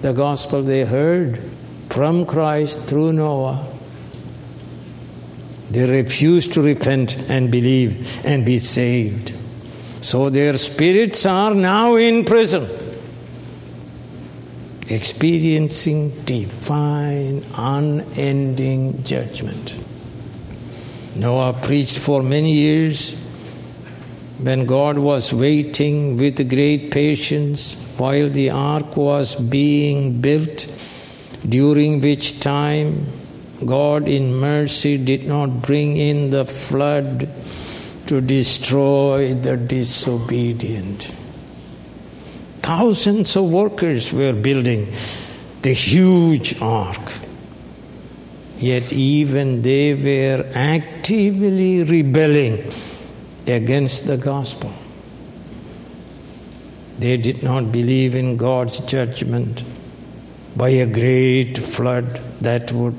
The 0.01 0.13
gospel 0.13 0.63
they 0.63 0.85
heard 0.85 1.39
from 1.91 2.25
Christ 2.25 2.85
through 2.85 3.13
Noah. 3.13 3.63
They 5.69 5.87
refused 5.87 6.53
to 6.53 6.63
repent 6.63 7.15
and 7.29 7.51
believe 7.51 8.25
and 8.25 8.43
be 8.43 8.57
saved. 8.57 9.35
So 10.01 10.31
their 10.31 10.57
spirits 10.57 11.27
are 11.27 11.53
now 11.53 11.93
in 11.93 12.25
prison, 12.25 12.67
experiencing 14.89 16.23
divine, 16.25 17.45
unending 17.53 19.03
judgment. 19.03 19.75
Noah 21.15 21.53
preached 21.53 21.99
for 21.99 22.23
many 22.23 22.53
years 22.53 23.13
when 24.39 24.65
God 24.65 24.97
was 24.97 25.33
waiting 25.33 26.17
with 26.17 26.49
great 26.49 26.91
patience 26.91 27.75
while 27.97 28.29
the 28.29 28.49
ark 28.49 28.97
was 28.97 29.35
being 29.35 30.19
built, 30.19 30.67
during 31.47 32.01
which 32.01 32.39
time 32.39 33.05
God 33.65 34.07
in 34.07 34.35
mercy 34.35 34.97
did 34.97 35.25
not 35.25 35.61
bring 35.61 35.97
in 35.97 36.29
the 36.31 36.45
flood 36.45 37.29
to 38.07 38.19
destroy 38.19 39.33
the 39.33 39.55
disobedient. 39.55 41.13
Thousands 42.61 43.35
of 43.37 43.45
workers 43.45 44.11
were 44.11 44.33
building 44.33 44.91
the 45.61 45.73
huge 45.73 46.61
ark. 46.61 46.99
Yet 48.63 48.93
even 48.93 49.61
they 49.61 49.93
were 49.93 50.49
actively 50.55 51.83
rebelling 51.83 52.71
against 53.45 54.07
the 54.07 54.15
gospel. 54.15 54.71
They 56.97 57.17
did 57.17 57.43
not 57.43 57.73
believe 57.73 58.15
in 58.15 58.37
God's 58.37 58.79
judgment 58.79 59.65
by 60.55 60.69
a 60.69 60.85
great 60.85 61.57
flood 61.57 62.21
that 62.39 62.71
would 62.71 62.95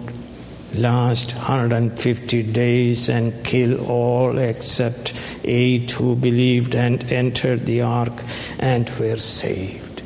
last 0.74 1.34
150 1.34 2.42
days 2.52 3.08
and 3.08 3.42
kill 3.42 3.86
all 3.86 4.38
except 4.38 5.14
eight 5.44 5.92
who 5.92 6.14
believed 6.14 6.74
and 6.74 7.10
entered 7.10 7.64
the 7.64 7.80
ark 7.80 8.22
and 8.58 8.90
were 9.00 9.16
saved. 9.16 10.02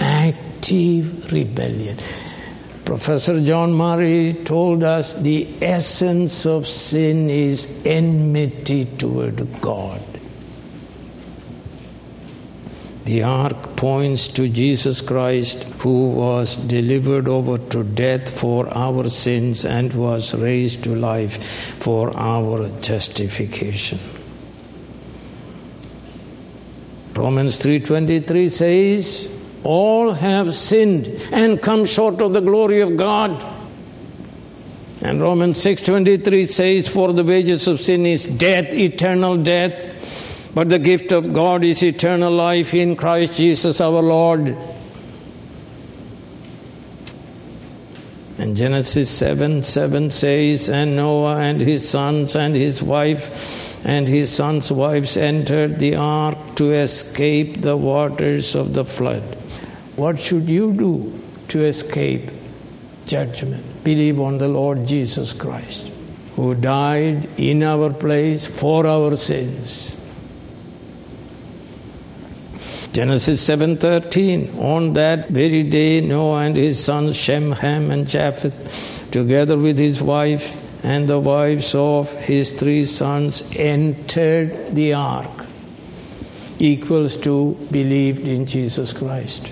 Active 0.00 1.32
rebellion. 1.32 1.96
Professor 2.88 3.44
John 3.44 3.74
Murray 3.74 4.32
told 4.32 4.82
us 4.82 5.16
the 5.16 5.46
essence 5.60 6.46
of 6.46 6.66
sin 6.66 7.28
is 7.28 7.82
enmity 7.84 8.86
toward 8.86 9.60
God. 9.60 10.00
The 13.04 13.24
ark 13.24 13.76
points 13.76 14.28
to 14.28 14.48
Jesus 14.48 15.02
Christ, 15.02 15.64
who 15.80 16.12
was 16.12 16.56
delivered 16.56 17.28
over 17.28 17.58
to 17.58 17.84
death 17.84 18.34
for 18.40 18.66
our 18.74 19.10
sins 19.10 19.66
and 19.66 19.92
was 19.92 20.34
raised 20.34 20.84
to 20.84 20.96
life 20.96 21.36
for 21.82 22.16
our 22.16 22.70
justification. 22.80 23.98
Romans 27.14 27.58
3:23 27.58 28.48
says, 28.48 29.37
all 29.64 30.12
have 30.12 30.54
sinned 30.54 31.08
and 31.32 31.60
come 31.60 31.84
short 31.84 32.20
of 32.22 32.32
the 32.32 32.40
glory 32.40 32.80
of 32.80 32.96
God. 32.96 33.44
And 35.00 35.20
Romans 35.20 35.58
6:23 35.58 36.46
says 36.46 36.88
for 36.88 37.12
the 37.12 37.24
wages 37.24 37.68
of 37.68 37.80
sin 37.80 38.04
is 38.06 38.24
death, 38.24 38.72
eternal 38.72 39.36
death. 39.36 39.94
But 40.54 40.70
the 40.70 40.78
gift 40.78 41.12
of 41.12 41.32
God 41.32 41.62
is 41.62 41.82
eternal 41.82 42.32
life 42.32 42.74
in 42.74 42.96
Christ 42.96 43.36
Jesus 43.36 43.80
our 43.80 44.02
Lord. 44.02 44.56
And 48.38 48.56
Genesis 48.56 49.10
7 49.10 49.62
7 49.62 50.10
says, 50.10 50.68
And 50.68 50.96
Noah 50.96 51.38
and 51.38 51.60
his 51.60 51.88
sons 51.88 52.34
and 52.34 52.54
his 52.56 52.82
wife 52.82 53.84
and 53.84 54.08
his 54.08 54.30
sons' 54.30 54.72
wives 54.72 55.16
entered 55.16 55.78
the 55.78 55.96
ark 55.96 56.38
to 56.56 56.72
escape 56.72 57.62
the 57.62 57.76
waters 57.76 58.54
of 58.54 58.74
the 58.74 58.84
flood. 58.84 59.22
What 59.98 60.18
should 60.18 60.48
you 60.48 60.72
do 60.72 61.20
to 61.48 61.64
escape 61.64 62.30
judgment? 63.06 63.84
Believe 63.84 64.20
on 64.20 64.38
the 64.38 64.48
Lord 64.48 64.86
Jesus 64.86 65.32
Christ, 65.32 65.90
who 66.36 66.54
died 66.54 67.28
in 67.36 67.62
our 67.62 67.92
place 67.92 68.46
for 68.46 68.86
our 68.86 69.16
sins 69.16 69.98
Genesis 72.98 73.40
7:13 73.46 74.58
On 74.58 74.94
that 74.94 75.28
very 75.28 75.62
day 75.62 76.00
Noah 76.00 76.46
and 76.46 76.56
his 76.56 76.82
sons 76.82 77.16
Shem, 77.16 77.52
Ham 77.52 77.92
and 77.92 78.08
Japheth 78.08 79.10
together 79.12 79.56
with 79.56 79.78
his 79.78 80.02
wife 80.02 80.56
and 80.82 81.08
the 81.08 81.20
wives 81.20 81.74
of 81.74 82.10
his 82.24 82.52
three 82.52 82.84
sons 82.84 83.44
entered 83.56 84.74
the 84.74 84.94
ark 84.94 85.46
equals 86.58 87.14
to 87.16 87.56
believed 87.70 88.26
in 88.26 88.46
Jesus 88.46 88.92
Christ. 88.92 89.48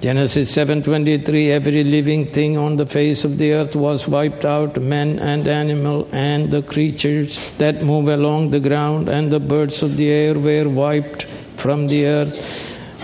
Genesis 0.00 0.50
7:23 0.54 1.50
every 1.50 1.82
living 1.82 2.26
thing 2.26 2.58
on 2.58 2.76
the 2.76 2.84
face 2.84 3.24
of 3.24 3.38
the 3.38 3.52
earth 3.52 3.74
was 3.74 4.06
wiped 4.06 4.44
out 4.44 4.80
man 4.80 5.18
and 5.18 5.48
animal 5.48 6.06
and 6.12 6.50
the 6.50 6.62
creatures 6.62 7.38
that 7.56 7.82
move 7.82 8.08
along 8.08 8.50
the 8.50 8.60
ground 8.60 9.08
and 9.08 9.32
the 9.32 9.40
birds 9.40 9.82
of 9.82 9.96
the 9.96 10.10
air 10.10 10.34
were 10.34 10.68
wiped 10.68 11.24
from 11.56 11.88
the 11.88 12.04
earth. 12.06 12.36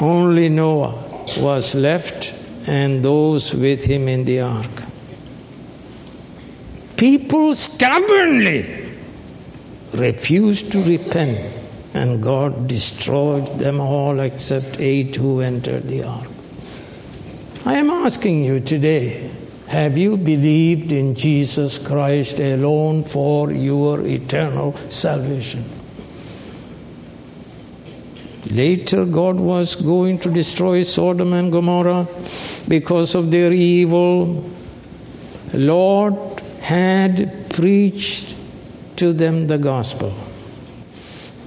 Only 0.01 0.49
Noah 0.51 0.95
was 1.39 1.75
left 1.75 2.35
and 2.67 3.03
those 3.05 3.55
with 3.55 3.85
him 3.85 4.07
in 4.09 4.25
the 4.25 4.41
ark. 4.41 4.83
People 6.97 7.55
stubbornly 7.55 8.61
refused 9.93 10.73
to 10.73 10.83
repent, 10.83 11.39
and 11.95 12.23
God 12.23 12.69
destroyed 12.69 13.59
them 13.59 13.81
all 13.81 14.21
except 14.21 14.79
eight 14.79 15.17
who 15.17 15.41
entered 15.41 15.89
the 15.89 16.05
ark. 16.05 16.32
I 17.65 17.75
am 17.75 17.91
asking 17.91 18.43
you 18.43 18.59
today 18.59 19.31
have 19.69 19.97
you 19.97 20.17
believed 20.17 20.91
in 20.91 21.15
Jesus 21.15 21.79
Christ 21.79 22.41
alone 22.41 23.05
for 23.05 23.53
your 23.53 24.05
eternal 24.05 24.77
salvation? 24.89 25.65
Later, 28.51 29.05
God 29.05 29.37
was 29.37 29.77
going 29.77 30.19
to 30.19 30.31
destroy 30.31 30.83
Sodom 30.83 31.33
and 31.33 31.53
Gomorrah 31.53 32.09
because 32.67 33.15
of 33.15 33.31
their 33.31 33.53
evil. 33.53 34.45
Lord 35.55 36.17
had 36.61 37.49
preached 37.51 38.35
to 38.97 39.13
them 39.13 39.47
the 39.47 39.59
gospel. 39.59 40.13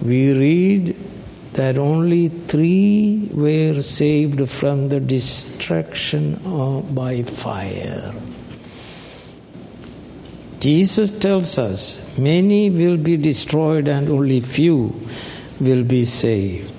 We 0.01 0.31
read 0.31 0.95
that 1.55 1.77
only 1.77 2.27
three 2.27 3.29
were 3.33 3.81
saved 3.81 4.49
from 4.49 4.89
the 4.89 4.99
destruction 4.99 6.35
by 6.93 7.23
fire. 7.23 8.13
Jesus 10.59 11.17
tells 11.17 11.57
us 11.57 12.17
many 12.17 12.69
will 12.69 12.97
be 12.97 13.15
destroyed 13.15 13.87
and 13.87 14.09
only 14.09 14.41
few 14.41 14.93
will 15.61 15.83
be 15.83 16.03
saved. 16.03 16.71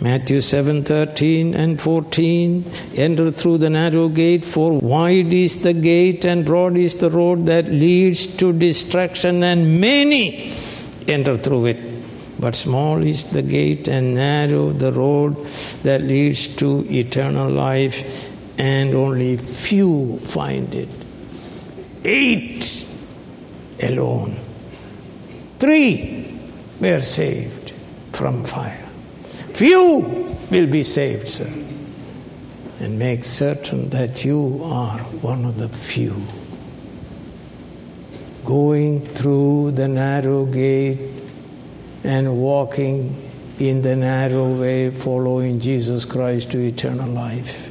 Matthew 0.00 0.40
7:13 0.40 1.54
and 1.54 1.80
14 1.80 2.64
enter 2.96 3.30
through 3.30 3.58
the 3.58 3.70
narrow 3.70 4.08
gate 4.08 4.44
for 4.44 4.72
wide 4.72 5.32
is 5.32 5.62
the 5.62 5.74
gate 5.74 6.24
and 6.24 6.44
broad 6.44 6.76
is 6.76 6.94
the 6.94 7.10
road 7.10 7.46
that 7.46 7.70
leads 7.70 8.26
to 8.38 8.52
destruction 8.52 9.44
and 9.44 9.80
many 9.80 10.52
enter 11.06 11.36
through 11.36 11.66
it 11.66 11.91
but 12.42 12.54
small 12.54 13.02
is 13.12 13.24
the 13.30 13.42
gate 13.42 13.88
and 13.88 14.14
narrow 14.16 14.70
the 14.84 14.92
road 14.92 15.34
that 15.84 16.02
leads 16.02 16.46
to 16.60 16.84
eternal 16.90 17.50
life 17.50 17.98
and 18.58 18.94
only 18.94 19.36
few 19.38 20.18
find 20.18 20.74
it 20.74 20.88
eight 22.04 22.86
alone 23.82 24.36
three 25.58 26.38
were 26.80 27.00
saved 27.00 27.72
from 28.12 28.44
fire 28.44 28.82
Few 29.54 30.00
will 30.50 30.66
be 30.66 30.82
saved, 30.82 31.28
sir. 31.28 31.52
And 32.80 32.98
make 32.98 33.22
certain 33.22 33.90
that 33.90 34.24
you 34.24 34.60
are 34.64 34.98
one 34.98 35.44
of 35.44 35.58
the 35.58 35.68
few. 35.68 36.20
Going 38.44 39.02
through 39.06 39.72
the 39.72 39.86
narrow 39.88 40.46
gate 40.46 40.98
and 42.04 42.40
walking 42.40 43.30
in 43.58 43.82
the 43.82 43.94
narrow 43.94 44.52
way, 44.54 44.90
following 44.90 45.60
Jesus 45.60 46.04
Christ 46.04 46.50
to 46.52 46.58
eternal 46.58 47.08
life. 47.08 47.70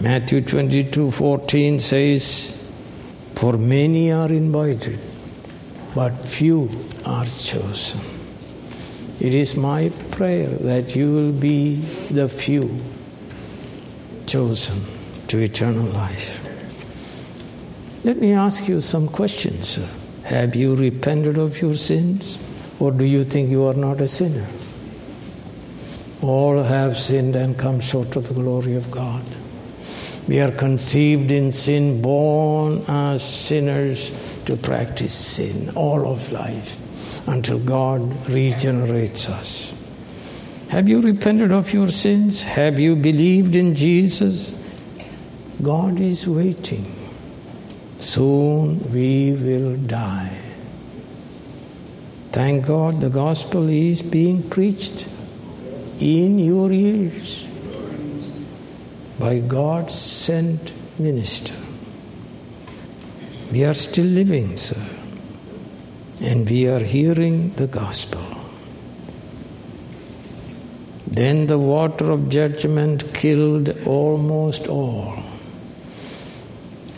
Matthew 0.00 0.40
22 0.42 1.10
14 1.10 1.78
says, 1.78 2.70
For 3.36 3.52
many 3.54 4.10
are 4.12 4.28
invited, 4.28 4.98
but 5.94 6.10
few 6.24 6.68
are 7.06 7.24
chosen. 7.26 8.00
It 9.20 9.34
is 9.34 9.56
my 9.56 9.90
prayer 10.10 10.48
that 10.48 10.96
you 10.96 11.12
will 11.12 11.32
be 11.32 11.76
the 12.10 12.28
few 12.28 12.80
chosen 14.26 14.82
to 15.28 15.38
eternal 15.38 15.86
life. 15.86 16.40
Let 18.04 18.16
me 18.16 18.32
ask 18.32 18.68
you 18.68 18.80
some 18.80 19.06
questions. 19.06 19.78
Have 20.24 20.54
you 20.54 20.74
repented 20.74 21.38
of 21.38 21.60
your 21.60 21.74
sins? 21.74 22.38
Or 22.78 22.90
do 22.90 23.04
you 23.04 23.24
think 23.24 23.50
you 23.50 23.64
are 23.66 23.74
not 23.74 24.00
a 24.00 24.08
sinner? 24.08 24.46
All 26.20 26.62
have 26.62 26.96
sinned 26.96 27.36
and 27.36 27.58
come 27.58 27.80
short 27.80 28.16
of 28.16 28.28
the 28.28 28.34
glory 28.34 28.76
of 28.76 28.90
God. 28.90 29.24
We 30.28 30.40
are 30.40 30.52
conceived 30.52 31.30
in 31.30 31.50
sin, 31.50 32.00
born 32.00 32.84
as 32.86 33.22
sinners 33.22 34.10
to 34.46 34.56
practice 34.56 35.14
sin 35.14 35.70
all 35.74 36.06
of 36.06 36.30
life 36.30 36.76
until 37.28 37.58
God 37.58 38.28
regenerates 38.28 39.28
us. 39.28 39.76
Have 40.68 40.88
you 40.88 41.00
repented 41.00 41.52
of 41.52 41.72
your 41.72 41.88
sins? 41.88 42.42
Have 42.42 42.78
you 42.78 42.96
believed 42.96 43.56
in 43.56 43.74
Jesus? 43.74 44.58
God 45.62 46.00
is 46.00 46.26
waiting. 46.26 47.01
Soon 48.02 48.92
we 48.92 49.32
will 49.32 49.76
die. 49.76 50.36
Thank 52.32 52.66
God 52.66 53.00
the 53.00 53.10
gospel 53.10 53.68
is 53.68 54.02
being 54.02 54.42
preached 54.50 55.06
in 56.00 56.40
your 56.40 56.72
ears 56.72 57.46
by 59.20 59.38
God's 59.38 59.94
sent 59.94 60.72
minister. 60.98 61.54
We 63.52 63.64
are 63.64 63.74
still 63.74 64.06
living, 64.06 64.56
sir, 64.56 64.84
and 66.20 66.50
we 66.50 66.66
are 66.66 66.80
hearing 66.80 67.52
the 67.54 67.68
gospel. 67.68 68.24
Then 71.06 71.46
the 71.46 71.58
water 71.58 72.10
of 72.10 72.28
judgment 72.28 73.14
killed 73.14 73.76
almost 73.86 74.66
all. 74.66 75.21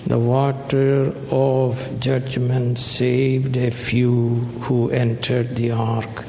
The 0.06 0.18
water 0.18 1.14
of 1.30 1.98
judgment 1.98 2.78
saved 2.78 3.56
a 3.56 3.70
few 3.70 4.34
who 4.64 4.90
entered 4.90 5.56
the 5.56 5.70
ark, 5.70 6.24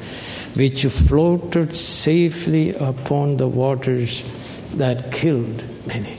which 0.54 0.86
floated 0.86 1.76
safely 1.76 2.74
upon 2.74 3.36
the 3.36 3.48
waters 3.48 4.24
that 4.74 5.12
killed 5.12 5.62
many. 5.86 6.16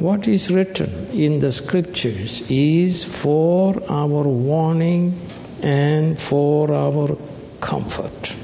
What 0.00 0.26
is 0.26 0.50
written 0.50 1.08
in 1.12 1.40
the 1.40 1.52
scriptures 1.52 2.48
is 2.50 3.04
for 3.04 3.80
our 3.88 4.24
warning 4.24 5.20
and 5.62 6.20
for 6.20 6.72
our 6.72 7.16
comfort. 7.60 8.34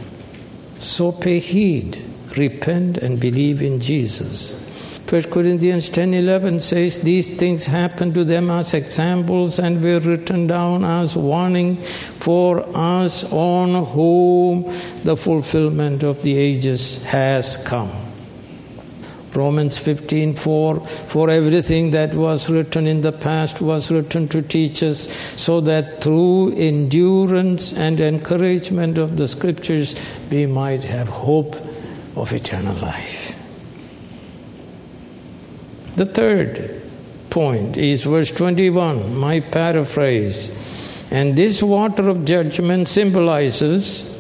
So 0.79 1.11
pay 1.11 1.41
heed, 1.41 2.01
repent, 2.37 2.99
and 2.99 3.19
believe 3.19 3.61
in 3.63 3.81
Jesus. 3.81 4.64
1 5.15 5.31
Corinthians 5.31 5.89
10:11 5.91 6.61
says 6.61 6.99
these 6.99 7.29
things 7.37 7.67
happened 7.67 8.15
to 8.15 8.25
them 8.25 8.51
as 8.51 8.75
examples 8.75 9.61
and 9.61 9.81
were 9.81 10.01
written 10.01 10.49
down 10.49 10.85
as 10.85 11.15
warning 11.15 11.77
for 12.19 12.67
us 12.75 13.23
on 13.31 13.85
whom 13.93 14.65
the 15.05 15.17
fulfillment 15.17 16.03
of 16.03 16.21
the 16.25 16.37
ages 16.37 17.01
has 17.05 17.57
come. 17.59 17.93
Romans 19.35 19.79
15:4 19.79 20.81
For 21.07 21.31
everything 21.31 21.93
that 21.93 22.17
was 22.17 22.51
written 22.51 22.89
in 22.89 23.03
the 23.03 23.13
past 23.13 23.61
was 23.61 23.93
written 23.93 24.27
to 24.35 24.43
teach 24.43 24.83
us 24.83 25.09
so 25.37 25.61
that 25.61 26.01
through 26.01 26.57
endurance 26.57 27.73
and 27.73 28.01
encouragement 28.01 28.99
of 28.99 29.17
the 29.17 29.29
scriptures 29.29 29.95
we 30.29 30.47
might 30.47 30.83
have 30.83 31.09
hope 31.09 31.55
of 32.17 32.33
eternal 32.33 32.75
life. 32.79 33.34
The 35.97 36.07
third 36.07 36.83
point 37.31 37.77
is 37.77 38.03
verse 38.05 38.31
21, 38.31 39.17
my 39.17 39.41
paraphrase. 39.41 40.57
And 41.11 41.37
this 41.37 41.63
water 41.63 42.09
of 42.09 42.25
judgment 42.25 42.89
symbolizes 42.89 44.11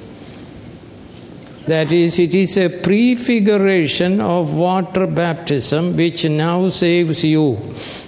that 1.67 1.93
is, 1.93 2.19
it 2.19 2.35
is 2.35 2.59
a 2.59 2.69
prefiguration 2.69 4.21
of 4.21 4.55
water 4.55 5.07
baptism 5.07 5.97
which 5.97 6.25
now 6.25 6.69
saves 6.69 7.25
you, 7.25 7.59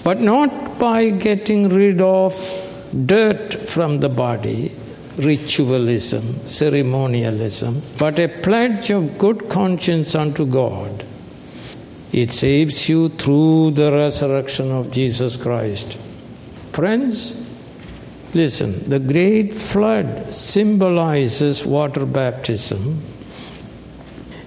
but 0.05 0.21
not 0.21 0.79
by 0.79 1.11
getting 1.11 1.71
rid 1.71 2.01
of 2.01 2.35
dirt 3.07 3.55
from 3.55 4.01
the 4.01 4.11
body, 4.11 4.73
ritualism, 5.17 6.23
ceremonialism, 6.45 7.83
but 7.99 8.19
a 8.19 8.29
pledge 8.29 8.91
of 8.91 9.17
good 9.17 9.49
conscience 9.49 10.15
unto 10.15 10.45
God. 10.45 11.06
It 12.17 12.33
saves 12.33 12.89
you 12.89 13.11
through 13.11 13.71
the 13.73 13.93
resurrection 13.93 14.73
of 14.73 14.91
Jesus 14.91 15.37
Christ. 15.37 15.97
Friends, 16.73 17.49
listen, 18.35 18.91
the 18.91 18.99
great 18.99 19.55
flood 19.55 20.35
symbolizes 20.35 21.65
water 21.65 22.05
baptism 22.05 23.01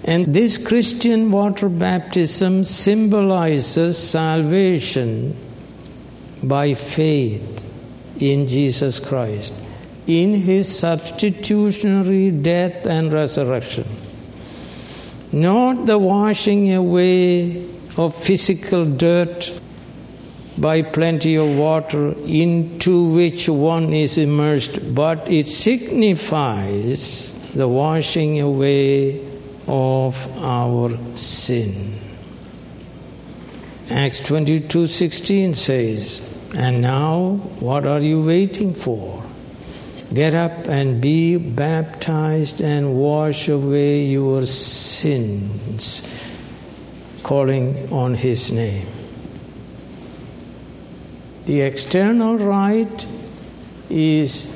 and 0.09 0.33
this 0.33 0.57
Christian 0.57 1.29
water 1.29 1.69
baptism 1.69 2.63
symbolizes 2.63 3.97
salvation 3.97 5.35
by 6.41 6.73
faith 6.73 7.63
in 8.19 8.47
Jesus 8.47 8.99
Christ, 8.99 9.53
in 10.07 10.33
his 10.33 10.79
substitutionary 10.79 12.31
death 12.31 12.87
and 12.87 13.13
resurrection. 13.13 13.85
Not 15.31 15.85
the 15.85 15.99
washing 15.99 16.73
away 16.73 17.65
of 17.97 18.15
physical 18.15 18.85
dirt 18.85 19.51
by 20.57 20.81
plenty 20.81 21.35
of 21.35 21.57
water 21.57 22.13
into 22.25 23.13
which 23.13 23.47
one 23.47 23.93
is 23.93 24.17
immersed, 24.17 24.93
but 24.95 25.29
it 25.29 25.47
signifies 25.47 27.31
the 27.53 27.67
washing 27.67 28.39
away 28.39 29.21
of 29.67 30.27
our 30.41 30.97
sin. 31.15 31.93
Acts 33.89 34.19
22:16 34.19 35.53
says, 35.53 36.21
"And 36.55 36.81
now 36.81 37.39
what 37.59 37.85
are 37.85 38.01
you 38.01 38.21
waiting 38.21 38.73
for? 38.73 39.23
Get 40.13 40.33
up 40.33 40.67
and 40.67 40.99
be 40.99 41.37
baptized 41.37 42.61
and 42.61 42.95
wash 42.95 43.47
away 43.47 44.05
your 44.05 44.47
sins, 44.47 46.01
calling 47.21 47.87
on 47.91 48.15
his 48.15 48.51
name." 48.51 48.87
The 51.45 51.61
external 51.61 52.37
rite 52.37 53.05
is 53.89 54.47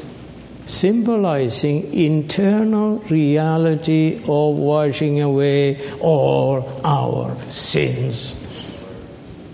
symbolizing 0.66 1.94
internal 1.94 3.04
reality 3.10 4.18
of 4.28 4.58
washing 4.58 5.22
away 5.22 5.78
all 6.00 6.68
our 6.84 7.36
sins, 7.50 8.34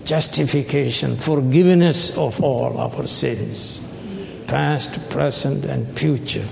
justification, 0.04 1.16
forgiveness 1.16 2.16
of 2.16 2.42
all 2.42 2.78
our 2.78 3.06
sins, 3.06 3.80
past, 4.50 5.08
present, 5.10 5.64
and 5.64 5.86
future. 5.96 6.46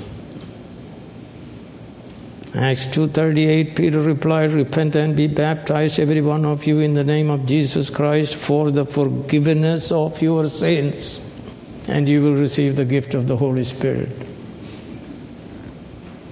Acts 2.55 2.87
2:38 2.87 3.75
Peter 3.75 4.01
replied 4.01 4.53
repent 4.53 4.97
and 4.97 5.15
be 5.15 5.27
baptized 5.27 5.99
every 6.01 6.23
one 6.23 6.45
of 6.45 6.65
you 6.65 6.79
in 6.79 6.95
the 6.95 7.05
name 7.05 7.29
of 7.29 7.45
Jesus 7.45 7.91
Christ 7.91 8.37
for 8.37 8.71
the 8.71 8.87
forgiveness 8.87 9.93
of 9.93 10.23
your 10.23 10.49
sins 10.49 11.21
and 11.89 12.09
you 12.09 12.23
will 12.23 12.35
receive 12.35 12.77
the 12.77 12.85
gift 12.85 13.15
of 13.15 13.27
the 13.27 13.37
Holy 13.37 13.65
Spirit. 13.65 14.28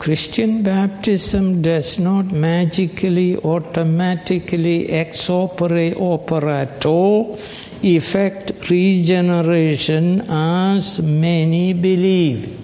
Christian 0.06 0.62
baptism 0.62 1.62
does 1.62 1.98
not 1.98 2.26
magically, 2.26 3.36
automatically, 3.38 4.88
ex 4.88 5.28
opere 5.28 5.96
operato 6.00 7.36
effect 7.82 8.70
regeneration 8.70 10.20
as 10.30 11.02
many 11.02 11.72
believe. 11.72 12.56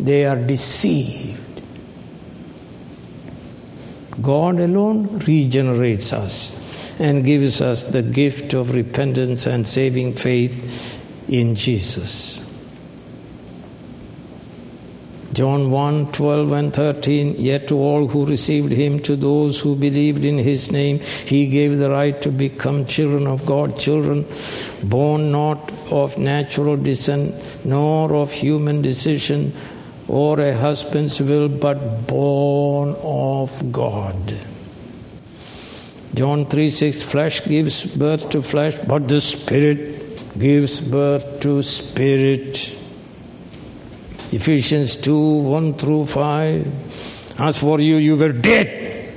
They 0.00 0.24
are 0.24 0.38
deceived. 0.38 1.60
God 4.22 4.58
alone 4.58 5.18
regenerates 5.18 6.14
us 6.14 6.98
and 6.98 7.26
gives 7.26 7.60
us 7.60 7.82
the 7.82 8.00
gift 8.00 8.54
of 8.54 8.74
repentance 8.74 9.44
and 9.46 9.66
saving 9.66 10.14
faith 10.14 10.98
in 11.28 11.54
Jesus. 11.54 12.41
John 15.32 15.70
1 15.70 16.12
12 16.12 16.52
and 16.52 16.74
13. 16.74 17.36
Yet 17.38 17.68
to 17.68 17.78
all 17.78 18.08
who 18.08 18.26
received 18.26 18.72
him, 18.72 19.00
to 19.00 19.16
those 19.16 19.60
who 19.60 19.74
believed 19.74 20.24
in 20.24 20.38
his 20.38 20.70
name, 20.70 20.98
he 21.00 21.46
gave 21.46 21.78
the 21.78 21.90
right 21.90 22.20
to 22.22 22.30
become 22.30 22.84
children 22.84 23.26
of 23.26 23.46
God, 23.46 23.78
children 23.78 24.26
born 24.82 25.32
not 25.32 25.72
of 25.90 26.18
natural 26.18 26.76
descent, 26.76 27.34
nor 27.64 28.14
of 28.14 28.30
human 28.30 28.82
decision 28.82 29.52
or 30.08 30.40
a 30.40 30.54
husband's 30.54 31.20
will, 31.20 31.48
but 31.48 32.06
born 32.06 32.94
of 33.02 33.72
God. 33.72 34.34
John 36.14 36.44
3 36.44 36.68
6 36.70 37.02
Flesh 37.02 37.44
gives 37.46 37.96
birth 37.96 38.28
to 38.30 38.42
flesh, 38.42 38.76
but 38.86 39.08
the 39.08 39.20
Spirit 39.20 40.38
gives 40.38 40.80
birth 40.80 41.40
to 41.40 41.62
spirit. 41.62 42.78
Ephesians 44.32 44.96
2 44.96 45.42
1 45.42 45.74
through 45.74 46.06
5. 46.06 47.40
As 47.40 47.58
for 47.58 47.78
you, 47.80 47.96
you 47.96 48.16
were 48.16 48.32
dead 48.32 49.12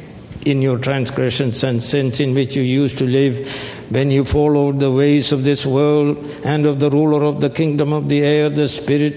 in 0.45 0.61
your 0.61 0.77
transgressions 0.77 1.63
and 1.63 1.81
sins 1.81 2.19
in 2.19 2.33
which 2.33 2.55
you 2.55 2.61
used 2.61 2.97
to 2.97 3.05
live 3.05 3.47
when 3.89 4.11
you 4.11 4.25
followed 4.25 4.79
the 4.79 4.91
ways 4.91 5.31
of 5.31 5.45
this 5.45 5.65
world 5.65 6.17
and 6.43 6.65
of 6.65 6.81
the 6.81 6.89
ruler 6.89 7.23
of 7.23 7.39
the 7.39 7.49
kingdom 7.49 7.93
of 7.93 8.09
the 8.09 8.23
air, 8.23 8.49
the 8.49 8.67
Spirit, 8.67 9.13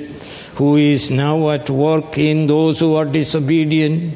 who 0.55 0.77
is 0.77 1.11
now 1.11 1.51
at 1.51 1.69
work 1.69 2.17
in 2.17 2.47
those 2.47 2.79
who 2.79 2.95
are 2.95 3.05
disobedient. 3.05 4.15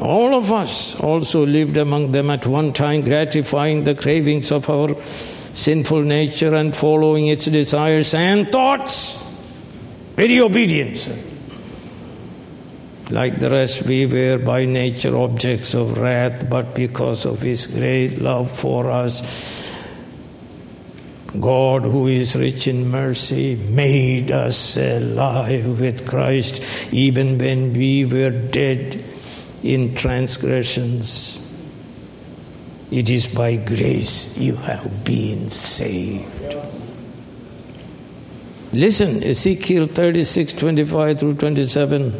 All 0.00 0.34
of 0.34 0.50
us 0.50 1.00
also 1.00 1.46
lived 1.46 1.76
among 1.76 2.10
them 2.10 2.28
at 2.28 2.44
one 2.44 2.72
time, 2.72 3.02
gratifying 3.02 3.84
the 3.84 3.94
cravings 3.94 4.50
of 4.50 4.68
our 4.68 5.00
sinful 5.54 6.02
nature 6.02 6.54
and 6.54 6.74
following 6.74 7.28
its 7.28 7.46
desires 7.46 8.12
and 8.14 8.50
thoughts. 8.50 9.25
Very 10.16 10.40
obedient. 10.40 11.08
Like 13.10 13.38
the 13.38 13.50
rest, 13.50 13.82
we 13.84 14.06
were 14.06 14.38
by 14.38 14.64
nature 14.64 15.14
objects 15.14 15.74
of 15.74 15.98
wrath, 15.98 16.48
but 16.50 16.74
because 16.74 17.26
of 17.26 17.42
His 17.42 17.66
great 17.66 18.20
love 18.20 18.50
for 18.50 18.90
us, 18.90 19.22
God, 21.38 21.82
who 21.82 22.06
is 22.06 22.34
rich 22.34 22.66
in 22.66 22.88
mercy, 22.88 23.56
made 23.56 24.30
us 24.30 24.78
alive 24.78 25.78
with 25.78 26.08
Christ 26.08 26.64
even 26.92 27.36
when 27.36 27.74
we 27.74 28.06
were 28.06 28.30
dead 28.30 29.04
in 29.62 29.94
transgressions. 29.94 31.42
It 32.90 33.10
is 33.10 33.26
by 33.26 33.56
grace 33.56 34.38
you 34.38 34.56
have 34.56 35.04
been 35.04 35.50
saved. 35.50 36.65
Listen, 38.72 39.22
Ezekiel 39.22 39.86
36 39.86 40.52
25 40.54 41.20
through 41.20 41.34
27. 41.34 42.12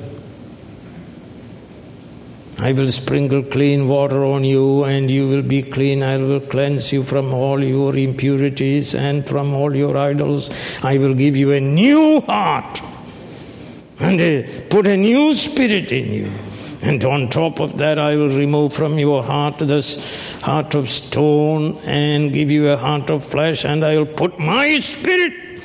I 2.58 2.72
will 2.72 2.88
sprinkle 2.88 3.42
clean 3.42 3.86
water 3.88 4.24
on 4.24 4.44
you, 4.44 4.84
and 4.84 5.10
you 5.10 5.28
will 5.28 5.42
be 5.42 5.62
clean. 5.62 6.02
I 6.02 6.16
will 6.16 6.40
cleanse 6.40 6.92
you 6.92 7.02
from 7.02 7.34
all 7.34 7.62
your 7.62 7.96
impurities 7.96 8.94
and 8.94 9.28
from 9.28 9.52
all 9.54 9.74
your 9.74 9.96
idols. 9.96 10.50
I 10.82 10.96
will 10.98 11.14
give 11.14 11.36
you 11.36 11.52
a 11.52 11.60
new 11.60 12.20
heart 12.22 12.80
and 13.98 14.70
put 14.70 14.86
a 14.86 14.96
new 14.96 15.34
spirit 15.34 15.92
in 15.92 16.12
you. 16.12 16.30
And 16.80 17.04
on 17.04 17.28
top 17.28 17.60
of 17.60 17.78
that, 17.78 17.98
I 17.98 18.16
will 18.16 18.28
remove 18.28 18.72
from 18.72 18.98
your 18.98 19.22
heart 19.22 19.58
this 19.58 20.40
heart 20.42 20.74
of 20.74 20.88
stone 20.88 21.78
and 21.84 22.32
give 22.32 22.50
you 22.50 22.68
a 22.68 22.76
heart 22.76 23.10
of 23.10 23.24
flesh, 23.24 23.64
and 23.64 23.84
I 23.84 23.98
will 23.98 24.06
put 24.06 24.38
my 24.38 24.78
spirit 24.80 25.55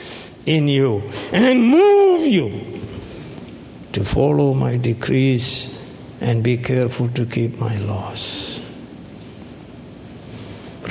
in 0.46 0.68
you 0.68 1.04
and 1.32 1.68
move 1.68 2.26
you 2.26 2.80
to 3.94 4.04
follow 4.04 4.54
my 4.54 4.78
decrees 4.78 5.80
and 6.20 6.44
be 6.44 6.58
careful 6.58 7.10
to 7.10 7.26
keep 7.26 7.60
my 7.60 7.78
laws. 7.80 8.62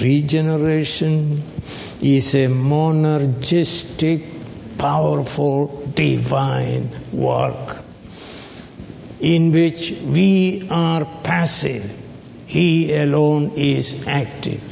Regeneration 0.01 1.43
is 2.01 2.35
a 2.35 2.47
monergistic, 2.47 4.25
powerful, 4.79 5.87
divine 5.95 6.91
work 7.13 7.85
in 9.21 9.53
which 9.53 9.93
we 10.03 10.67
are 10.71 11.05
passive, 11.23 11.97
He 12.47 12.95
alone 12.97 13.53
is 13.55 14.07
active. 14.07 14.63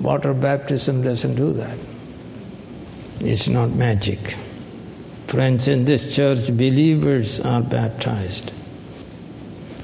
Water 0.00 0.32
baptism 0.32 1.02
doesn't 1.02 1.34
do 1.34 1.52
that. 1.54 1.78
It's 3.24 3.48
not 3.48 3.70
magic. 3.70 4.36
Friends, 5.28 5.66
in 5.66 5.86
this 5.86 6.14
church, 6.14 6.46
believers 6.48 7.40
are 7.40 7.62
baptized. 7.62 8.52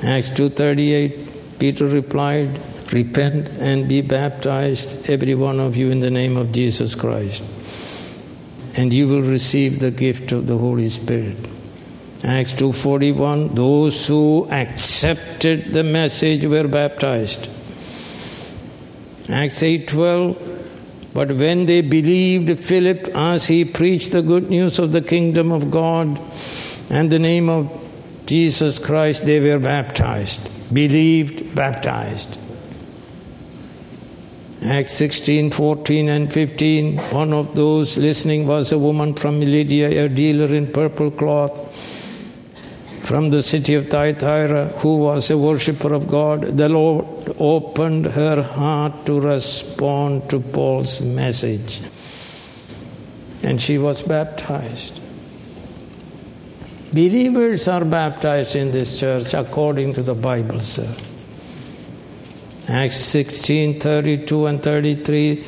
Acts 0.05 0.29
2.38, 0.31 1.59
Peter 1.59 1.87
replied, 1.87 2.61
Repent 2.93 3.49
and 3.59 3.89
be 3.89 4.03
baptized, 4.03 5.09
every 5.09 5.35
one 5.35 5.59
of 5.59 5.77
you, 5.77 5.91
in 5.91 6.01
the 6.01 6.11
name 6.11 6.37
of 6.37 6.53
Jesus 6.53 6.95
Christ. 6.95 7.43
And 8.77 8.93
you 8.93 9.09
will 9.09 9.23
receive 9.23 9.81
the 9.81 9.91
gift 9.91 10.33
of 10.33 10.47
the 10.47 10.59
Holy 10.59 10.91
Spirit. 10.91 11.37
Acts 12.23 12.53
2.41, 12.53 13.55
those 13.55 14.07
who 14.07 14.47
accepted 14.51 15.73
the 15.73 15.83
message 15.83 16.45
were 16.45 16.69
baptized. 16.69 17.49
Acts 19.31 19.63
8.12, 19.63 20.50
but 21.13 21.33
when 21.33 21.67
they 21.67 21.81
believed 21.81 22.59
Philip 22.61 23.09
as 23.15 23.49
he 23.49 23.65
preached 23.65 24.13
the 24.13 24.23
good 24.23 24.49
news 24.49 24.79
of 24.79 24.93
the 24.93 25.03
kingdom 25.03 25.51
of 25.51 25.71
God 25.71 26.21
and 26.89 27.11
the 27.11 27.19
name 27.19 27.49
of 27.49 27.69
Jesus 28.27 28.79
Christ, 28.79 29.27
they 29.27 29.41
were 29.41 29.59
baptized. 29.59 30.49
Believed, 30.73 31.55
baptized. 31.55 32.39
Acts 34.63 34.93
16, 34.93 35.51
14, 35.51 36.09
and 36.09 36.33
15. 36.33 36.99
One 36.99 37.33
of 37.33 37.57
those 37.57 37.97
listening 37.97 38.47
was 38.47 38.71
a 38.71 38.79
woman 38.79 39.15
from 39.15 39.41
Lydia, 39.41 40.05
a 40.05 40.09
dealer 40.09 40.55
in 40.55 40.71
purple 40.71 41.11
cloth 41.11 41.70
from 43.11 43.31
the 43.31 43.43
city 43.43 43.75
of 43.75 43.89
Thyatira, 43.91 44.67
who 44.83 44.99
was 44.99 45.33
a 45.33 45.37
worshipper 45.37 45.93
of 45.93 46.07
God, 46.07 46.43
the 46.43 46.69
Lord 46.69 47.35
opened 47.41 48.07
her 48.07 48.41
heart 48.41 49.05
to 49.07 49.21
respond 49.21 50.31
to 50.31 50.39
Paul's 50.39 51.01
message. 51.01 51.81
And 53.43 53.61
she 53.61 53.79
was 53.79 54.03
baptized. 54.03 55.01
Believers 56.93 57.67
are 57.67 57.85
baptized 57.85 58.55
in 58.55 58.71
this 58.71 59.01
church 59.01 59.35
according 59.35 59.95
to 59.95 60.05
the 60.05 60.15
Bible, 60.15 60.61
sir. 60.61 60.95
Acts 62.69 62.99
16 62.99 63.81
32 63.81 64.47
and 64.47 64.63
33 64.63 65.45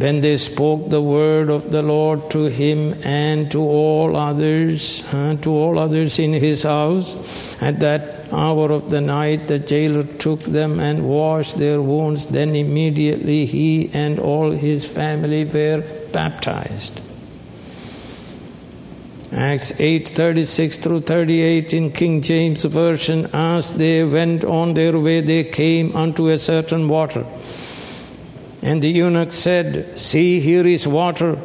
then 0.00 0.22
they 0.22 0.38
spoke 0.38 0.88
the 0.88 1.02
word 1.02 1.50
of 1.50 1.70
the 1.72 1.82
Lord 1.82 2.30
to 2.30 2.44
him 2.44 2.94
and 3.04 3.50
to 3.52 3.60
all 3.60 4.16
others, 4.16 5.04
uh, 5.12 5.36
to 5.42 5.50
all 5.50 5.78
others 5.78 6.18
in 6.18 6.32
his 6.32 6.62
house. 6.62 7.18
At 7.60 7.80
that 7.80 8.32
hour 8.32 8.72
of 8.72 8.88
the 8.88 9.02
night, 9.02 9.46
the 9.46 9.58
jailer 9.58 10.04
took 10.04 10.40
them 10.40 10.80
and 10.80 11.06
washed 11.06 11.58
their 11.58 11.82
wounds. 11.82 12.24
Then 12.24 12.56
immediately 12.56 13.44
he 13.44 13.90
and 13.92 14.18
all 14.18 14.52
his 14.52 14.86
family 14.86 15.44
were 15.44 15.84
baptized. 16.12 16.98
Acts 19.32 19.72
8:36 19.78 20.78
through 20.78 21.00
38 21.00 21.74
in 21.74 21.92
King 21.92 22.22
James 22.22 22.64
version 22.64 23.28
as 23.34 23.74
they 23.74 24.02
went 24.02 24.44
on 24.44 24.72
their 24.72 24.98
way 24.98 25.20
they 25.20 25.44
came 25.44 25.94
unto 25.94 26.28
a 26.28 26.38
certain 26.38 26.88
water 26.88 27.26
and 28.62 28.82
the 28.82 28.88
eunuch 28.88 29.32
said, 29.32 29.98
See, 29.98 30.40
here 30.40 30.66
is 30.66 30.86
water. 30.86 31.36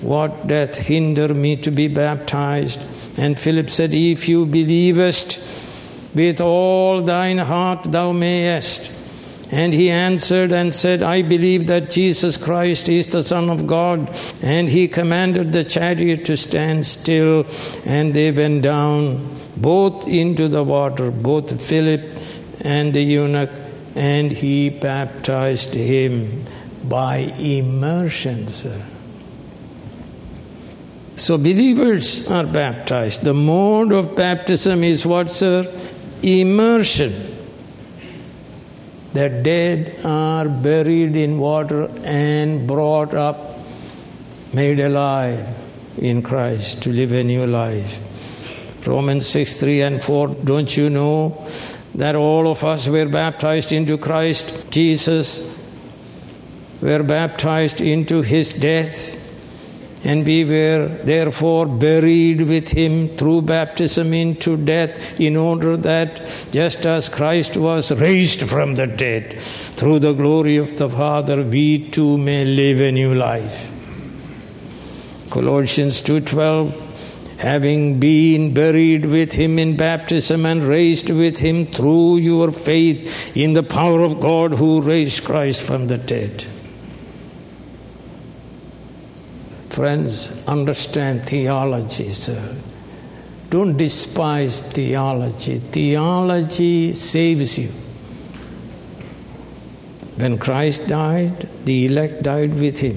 What 0.00 0.46
doth 0.46 0.76
hinder 0.76 1.32
me 1.32 1.56
to 1.56 1.70
be 1.70 1.88
baptized? 1.88 2.84
And 3.16 3.38
Philip 3.38 3.70
said, 3.70 3.94
If 3.94 4.28
you 4.28 4.44
believest 4.44 5.38
with 6.14 6.40
all 6.40 7.00
thine 7.00 7.38
heart, 7.38 7.84
thou 7.84 8.12
mayest. 8.12 8.92
And 9.50 9.72
he 9.72 9.90
answered 9.90 10.52
and 10.52 10.74
said, 10.74 11.02
I 11.02 11.22
believe 11.22 11.68
that 11.68 11.90
Jesus 11.90 12.36
Christ 12.36 12.88
is 12.88 13.06
the 13.06 13.22
Son 13.22 13.48
of 13.48 13.66
God. 13.66 14.10
And 14.42 14.68
he 14.68 14.88
commanded 14.88 15.52
the 15.52 15.64
chariot 15.64 16.24
to 16.26 16.36
stand 16.36 16.84
still, 16.84 17.46
and 17.86 18.12
they 18.12 18.30
went 18.30 18.62
down 18.62 19.38
both 19.56 20.08
into 20.08 20.48
the 20.48 20.64
water, 20.64 21.10
both 21.10 21.62
Philip 21.62 22.02
and 22.62 22.92
the 22.92 23.02
eunuch 23.02 23.50
and 23.94 24.32
he 24.32 24.70
baptized 24.70 25.74
him 25.74 26.44
by 26.84 27.16
immersion, 27.38 28.48
sir. 28.48 28.80
So 31.16 31.38
believers 31.38 32.28
are 32.28 32.44
baptized. 32.44 33.22
The 33.22 33.34
mode 33.34 33.92
of 33.92 34.16
baptism 34.16 34.82
is 34.82 35.06
what, 35.06 35.30
sir? 35.30 35.72
Immersion. 36.22 37.12
The 39.12 39.28
dead 39.28 40.04
are 40.04 40.48
buried 40.48 41.14
in 41.14 41.38
water 41.38 41.88
and 42.02 42.66
brought 42.66 43.14
up, 43.14 43.60
made 44.52 44.80
alive 44.80 45.46
in 45.98 46.22
Christ 46.22 46.82
to 46.82 46.90
live 46.92 47.12
a 47.12 47.22
new 47.22 47.46
life. 47.46 48.00
Romans 48.86 49.26
6 49.28 49.58
3 49.58 49.82
and 49.82 50.02
4. 50.02 50.28
Don't 50.28 50.76
you 50.76 50.90
know 50.90 51.46
that 51.94 52.16
all 52.16 52.48
of 52.48 52.64
us 52.64 52.88
were 52.88 53.06
baptized 53.06 53.72
into 53.72 53.96
Christ 53.96 54.70
Jesus, 54.70 55.48
were 56.82 57.02
baptized 57.02 57.80
into 57.80 58.22
his 58.22 58.52
death, 58.52 59.20
and 60.04 60.26
we 60.26 60.44
were 60.44 60.88
therefore 61.04 61.64
buried 61.66 62.42
with 62.42 62.68
him 62.72 63.08
through 63.16 63.40
baptism 63.42 64.12
into 64.12 64.56
death, 64.56 65.18
in 65.18 65.36
order 65.36 65.76
that 65.78 66.46
just 66.52 66.84
as 66.84 67.08
Christ 67.08 67.56
was 67.56 67.90
raised 67.92 68.46
from 68.48 68.74
the 68.74 68.86
dead 68.86 69.32
through 69.40 70.00
the 70.00 70.12
glory 70.12 70.58
of 70.58 70.76
the 70.76 70.90
Father, 70.90 71.42
we 71.42 71.78
too 71.78 72.18
may 72.18 72.44
live 72.44 72.80
a 72.80 72.92
new 72.92 73.14
life. 73.14 73.70
Colossians 75.30 76.02
2:12 76.02 76.83
having 77.44 78.00
been 78.00 78.54
buried 78.54 79.04
with 79.04 79.34
him 79.34 79.58
in 79.58 79.76
baptism 79.76 80.46
and 80.46 80.64
raised 80.64 81.10
with 81.10 81.38
him 81.38 81.66
through 81.66 82.16
your 82.16 82.50
faith 82.50 83.36
in 83.36 83.52
the 83.52 83.62
power 83.62 84.00
of 84.00 84.18
God 84.18 84.54
who 84.54 84.80
raised 84.80 85.24
Christ 85.24 85.60
from 85.60 85.86
the 85.86 85.98
dead. 85.98 86.46
Friends, 89.68 90.42
understand 90.46 91.28
theology, 91.28 92.10
sir. 92.10 92.56
Don't 93.50 93.76
despise 93.76 94.62
theology. 94.72 95.58
Theology 95.58 96.94
saves 96.94 97.58
you. 97.58 97.68
When 100.16 100.38
Christ 100.38 100.88
died, 100.88 101.46
the 101.66 101.86
elect 101.86 102.22
died 102.22 102.54
with 102.54 102.78
him. 102.78 102.96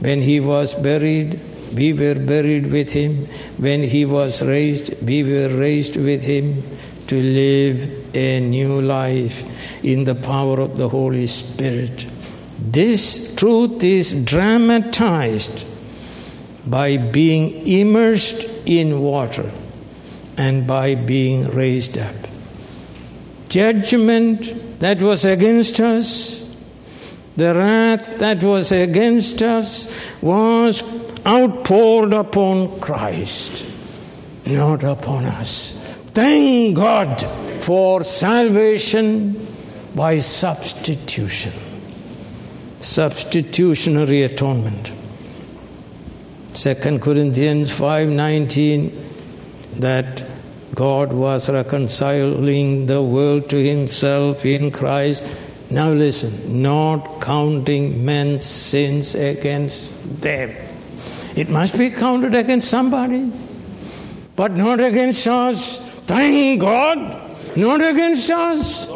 When 0.00 0.22
he 0.22 0.40
was 0.40 0.74
buried, 0.74 1.38
we 1.72 1.92
were 1.92 2.14
buried 2.14 2.70
with 2.70 2.92
him. 2.92 3.26
When 3.58 3.82
he 3.82 4.04
was 4.04 4.42
raised, 4.42 5.00
we 5.06 5.22
were 5.22 5.48
raised 5.48 5.96
with 5.96 6.24
him 6.24 6.62
to 7.06 7.20
live 7.20 8.14
a 8.14 8.40
new 8.40 8.80
life 8.80 9.84
in 9.84 10.04
the 10.04 10.14
power 10.14 10.60
of 10.60 10.76
the 10.76 10.88
Holy 10.88 11.26
Spirit. 11.26 12.06
This 12.58 13.34
truth 13.34 13.82
is 13.82 14.12
dramatized 14.24 15.64
by 16.66 16.96
being 16.96 17.66
immersed 17.66 18.44
in 18.66 19.00
water 19.00 19.50
and 20.36 20.66
by 20.66 20.94
being 20.94 21.48
raised 21.50 21.98
up. 21.98 22.14
Judgment 23.48 24.78
that 24.80 25.02
was 25.02 25.24
against 25.24 25.80
us, 25.80 26.38
the 27.36 27.54
wrath 27.54 28.18
that 28.18 28.42
was 28.44 28.70
against 28.70 29.42
us, 29.42 29.90
was 30.22 30.82
outpoured 31.26 32.12
upon 32.12 32.80
Christ, 32.80 33.66
not 34.46 34.82
upon 34.82 35.24
us. 35.24 35.76
Thank 36.12 36.76
God 36.76 37.22
for 37.60 38.02
salvation 38.02 39.46
by 39.94 40.18
substitution. 40.18 41.52
Substitutionary 42.80 44.22
atonement. 44.22 44.92
2 46.54 47.00
Corinthians 47.00 47.70
5:19 47.70 48.90
that 49.78 50.22
God 50.74 51.12
was 51.12 51.48
reconciling 51.50 52.86
the 52.86 53.02
world 53.02 53.48
to 53.50 53.56
himself 53.56 54.44
in 54.44 54.70
Christ. 54.70 55.22
Now 55.70 55.92
listen, 55.92 56.62
not 56.62 57.20
counting 57.20 58.04
men's 58.04 58.44
sins 58.44 59.14
against 59.14 59.92
them. 60.20 60.50
It 61.36 61.48
must 61.48 61.78
be 61.78 61.90
counted 61.90 62.34
against 62.34 62.68
somebody, 62.68 63.32
but 64.36 64.52
not 64.52 64.80
against 64.80 65.26
us. 65.26 65.78
Thank 66.06 66.60
God, 66.60 67.56
not 67.56 67.80
against 67.80 68.30
us. 68.30 68.88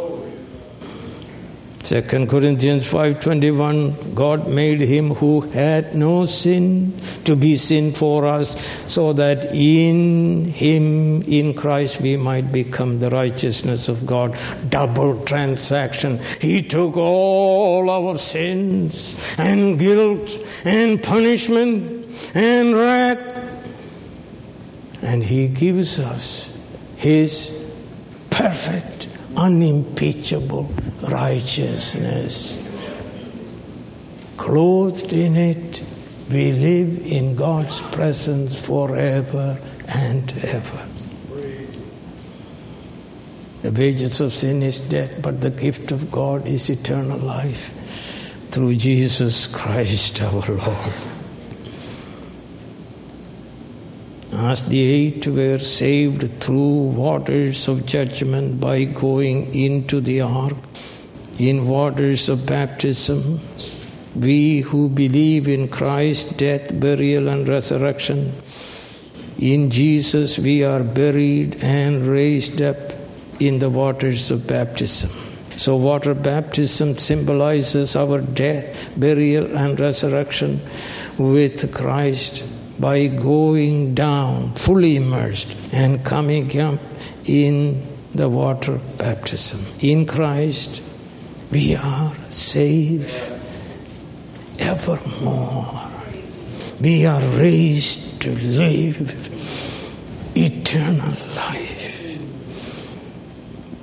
2 1.85 2.28
Corinthians 2.28 2.87
5:21 2.91 4.14
God 4.14 4.49
made 4.49 4.80
him 4.80 5.11
who 5.16 5.43
had 5.43 5.95
no 5.95 6.24
sin 6.24 6.95
to 7.24 7.37
be 7.37 7.57
sin 7.57 7.93
for 7.93 8.24
us 8.24 8.57
so 8.87 9.12
that 9.12 9.55
in 9.55 10.47
him 10.47 11.20
in 11.22 11.53
Christ 11.53 12.01
we 12.01 12.16
might 12.16 12.51
become 12.51 13.01
the 13.01 13.11
righteousness 13.11 13.91
of 13.91 14.07
God 14.07 14.35
double 14.70 15.22
transaction 15.24 16.20
he 16.41 16.62
took 16.62 16.97
all 16.97 17.91
our 17.91 18.16
sins 18.16 19.14
and 19.37 19.78
guilt 19.78 20.39
and 20.64 21.03
punishment 21.03 22.03
and 22.35 22.74
wrath 22.74 23.35
and 25.05 25.22
he 25.22 25.49
gives 25.49 26.01
us 26.01 26.57
his 26.97 27.70
perfect 28.30 29.07
unimpeachable 29.37 30.64
righteousness. 31.03 32.61
Clothed 34.39 35.12
in 35.12 35.37
it, 35.37 35.85
we 36.30 36.53
live 36.53 37.07
in 37.07 37.37
God's 37.37 37.80
presence 37.80 38.55
forever 38.55 39.59
and 39.89 40.32
ever. 40.45 40.89
The 43.62 43.72
wages 43.72 44.20
of 44.20 44.32
sin 44.32 44.62
is 44.62 44.80
death, 44.80 45.20
but 45.22 45.41
the 45.41 45.51
gift 45.51 45.93
of 45.93 46.11
God 46.11 46.47
is 46.47 46.68
eternal 46.70 47.18
life 47.18 47.72
through 48.51 48.76
Jesus 48.76 49.47
Christ 49.47 50.20
our 50.22 50.47
Lord. 50.47 51.13
As 54.45 54.68
the 54.68 54.78
eight 54.78 55.26
were 55.26 55.59
saved 55.59 56.38
through 56.38 56.92
waters 57.03 57.66
of 57.66 57.86
judgment 57.86 58.61
by 58.61 58.84
going 58.84 59.55
into 59.55 60.03
the 60.03 60.20
ark, 60.20 60.53
in 61.38 61.66
waters 61.66 62.28
of 62.28 62.45
baptism, 62.45 63.40
we 64.14 64.61
who 64.61 64.90
believe 64.90 65.49
in 65.49 65.68
Christ's 65.68 66.34
death, 66.34 66.78
burial, 66.78 67.28
and 67.28 67.49
resurrection, 67.49 68.34
in 69.38 69.70
Jesus 69.70 70.38
we 70.38 70.62
are 70.62 70.84
buried 70.84 71.64
and 71.64 72.07
raised 72.07 72.61
up 72.61 72.92
in 73.40 73.61
the 73.61 73.70
waters 73.70 74.30
of 74.30 74.47
baptism. 74.47 75.09
So, 75.57 75.76
water 75.76 76.12
baptism 76.12 76.99
symbolizes 76.99 77.97
our 77.97 78.20
death, 78.20 78.92
burial, 78.95 79.57
and 79.57 79.80
resurrection 79.80 80.61
with 81.16 81.74
Christ 81.74 82.42
by 82.79 83.07
going 83.07 83.95
down, 83.95 84.53
fully 84.55 84.97
immersed, 84.97 85.55
and 85.72 86.05
coming 86.05 86.59
up 86.61 86.81
in 87.25 87.87
the 88.14 88.29
water 88.29 88.81
baptism. 88.99 89.61
In 89.81 90.07
Christ, 90.07 90.83
we 91.51 91.77
are 91.77 92.14
saved 92.31 93.11
evermore. 94.59 95.81
We 96.81 97.07
are 97.07 97.22
raised 97.39 98.20
to 98.22 98.35
live 98.35 99.12
eternal 100.37 101.14
life. 101.37 101.83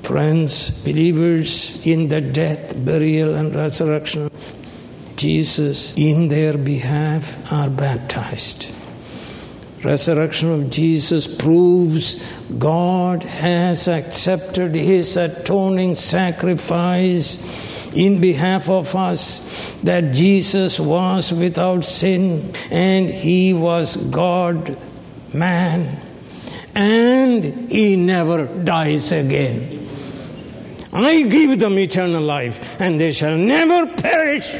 Friends, 0.03 0.71
believers 0.83 1.85
in 1.87 2.09
the 2.09 2.19
death, 2.19 2.75
burial, 2.83 3.35
and 3.35 3.55
resurrection 3.55 4.25
of 4.25 4.55
Jesus, 5.15 5.93
in 5.95 6.27
their 6.27 6.57
behalf, 6.57 7.51
are 7.51 7.69
baptized 7.69 8.75
resurrection 9.83 10.51
of 10.51 10.69
Jesus 10.69 11.27
proves 11.27 12.23
God 12.57 13.23
has 13.23 13.87
accepted 13.87 14.75
his 14.75 15.17
atoning 15.17 15.95
sacrifice 15.95 17.41
in 17.93 18.21
behalf 18.21 18.69
of 18.69 18.95
us, 18.95 19.75
that 19.83 20.13
Jesus 20.13 20.79
was 20.79 21.33
without 21.33 21.83
sin 21.83 22.53
and 22.69 23.09
he 23.09 23.53
was 23.53 23.97
God 23.97 24.77
man 25.33 26.01
and 26.75 27.71
he 27.71 27.95
never 27.95 28.45
dies 28.45 29.11
again. 29.11 29.87
I 30.93 31.23
give 31.23 31.59
them 31.59 31.79
eternal 31.79 32.21
life 32.21 32.79
and 32.79 32.99
they 32.99 33.11
shall 33.11 33.37
never 33.37 33.87
perish. 33.93 34.53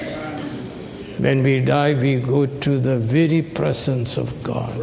When 1.22 1.44
we 1.44 1.62
die, 1.62 1.94
we 1.94 2.20
go 2.20 2.48
to 2.48 2.80
the 2.80 2.98
very 2.98 3.44
presence 3.44 4.18
of 4.18 4.42
God. 4.42 4.76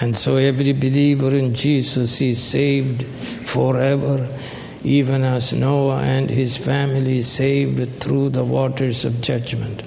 And 0.00 0.16
so 0.16 0.36
every 0.36 0.72
believer 0.72 1.36
in 1.36 1.54
Jesus 1.54 2.22
is 2.22 2.42
saved 2.42 3.02
forever, 3.46 4.26
even 4.82 5.22
as 5.22 5.52
Noah 5.52 6.00
and 6.00 6.30
his 6.30 6.56
family 6.56 7.20
saved 7.20 8.00
through 8.00 8.30
the 8.30 8.44
waters 8.44 9.04
of 9.04 9.20
judgment. 9.20 9.82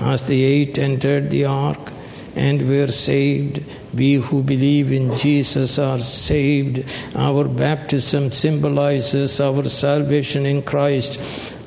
As 0.00 0.22
the 0.22 0.42
eight 0.42 0.76
entered 0.76 1.30
the 1.30 1.44
ark 1.44 1.92
and 2.34 2.68
were 2.68 2.88
saved, 2.88 3.62
we 3.94 4.14
who 4.14 4.42
believe 4.42 4.90
in 4.90 5.16
Jesus 5.16 5.78
are 5.78 5.98
saved. 5.98 6.84
Our 7.14 7.44
baptism 7.44 8.32
symbolizes 8.32 9.40
our 9.40 9.62
salvation 9.64 10.46
in 10.46 10.62
Christ. 10.62 11.20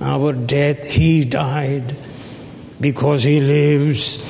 Our 0.04 0.34
death, 0.34 0.84
He 0.92 1.24
died 1.24 1.96
because 2.80 3.24
He 3.24 3.40
lives 3.40 4.22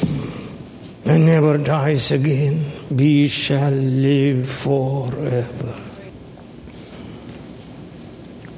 and 1.06 1.26
never 1.26 1.58
dies 1.58 2.12
again 2.12 2.64
we 2.90 3.28
shall 3.28 3.72
live 3.72 4.50
forever. 4.50 5.80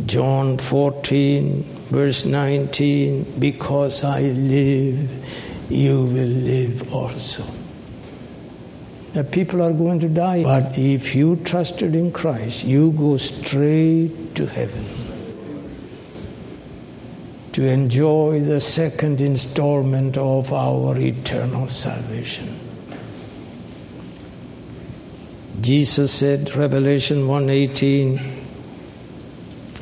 John 0.06 0.58
14, 0.58 1.64
verse 1.64 2.26
19 2.26 3.40
Because 3.40 4.04
I 4.04 4.22
live, 4.22 5.10
you 5.70 6.04
will 6.04 6.28
live 6.28 6.94
also. 6.94 7.44
The 9.14 9.24
people 9.24 9.62
are 9.62 9.72
going 9.72 10.02
to 10.02 10.10
die, 10.10 10.44
but 10.44 10.78
if 10.78 11.16
you 11.16 11.38
trusted 11.38 11.96
in 11.96 12.12
Christ, 12.12 12.66
you 12.66 12.92
go 12.92 13.16
straight 13.16 14.36
to 14.36 14.46
heaven 14.46 15.05
to 17.56 17.66
enjoy 17.66 18.42
the 18.42 18.60
second 18.60 19.22
installment 19.22 20.18
of 20.18 20.52
our 20.52 21.00
eternal 21.00 21.66
salvation. 21.68 22.50
Jesus 25.62 26.12
said, 26.12 26.54
Revelation 26.54 27.28
1:18, 27.28 28.20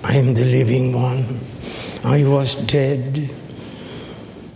I 0.03 0.17
am 0.17 0.35
the 0.35 0.45
living 0.45 0.93
one. 0.93 1.39
I 2.03 2.23
was 2.25 2.53
dead, 2.53 3.27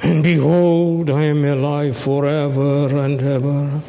and 0.04 0.22
behold, 0.22 1.10
I 1.10 1.24
am 1.24 1.44
alive 1.44 1.98
forever 1.98 3.00
and 3.00 3.20
ever, 3.20 3.82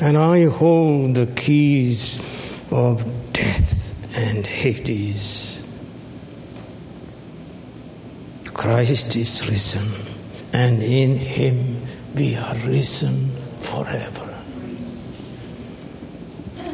and 0.00 0.16
I 0.16 0.44
hold 0.44 1.16
the 1.16 1.26
keys 1.26 2.22
of 2.70 3.02
death 3.32 3.92
and 4.16 4.46
Hades. 4.46 5.37
Christ 8.58 9.14
is 9.14 9.48
risen. 9.48 10.08
and 10.52 10.82
in 10.82 11.16
him 11.16 11.76
we 12.14 12.34
are 12.34 12.56
risen 12.66 13.30
forever. 13.60 14.26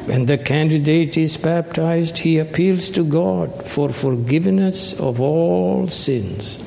When 0.07 0.26
the 0.26 0.39
candidate 0.39 1.16
is 1.16 1.37
baptized, 1.37 2.18
he 2.18 2.39
appeals 2.39 2.89
to 2.91 3.05
God 3.05 3.66
for 3.66 3.89
forgiveness 3.91 4.99
of 4.99 5.20
all 5.20 5.89
sins 5.89 6.59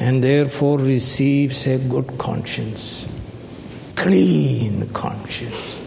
and 0.00 0.22
therefore 0.22 0.78
receives 0.78 1.66
a 1.66 1.78
good 1.78 2.18
conscience, 2.18 3.08
clean 3.96 4.88
conscience, 4.92 5.78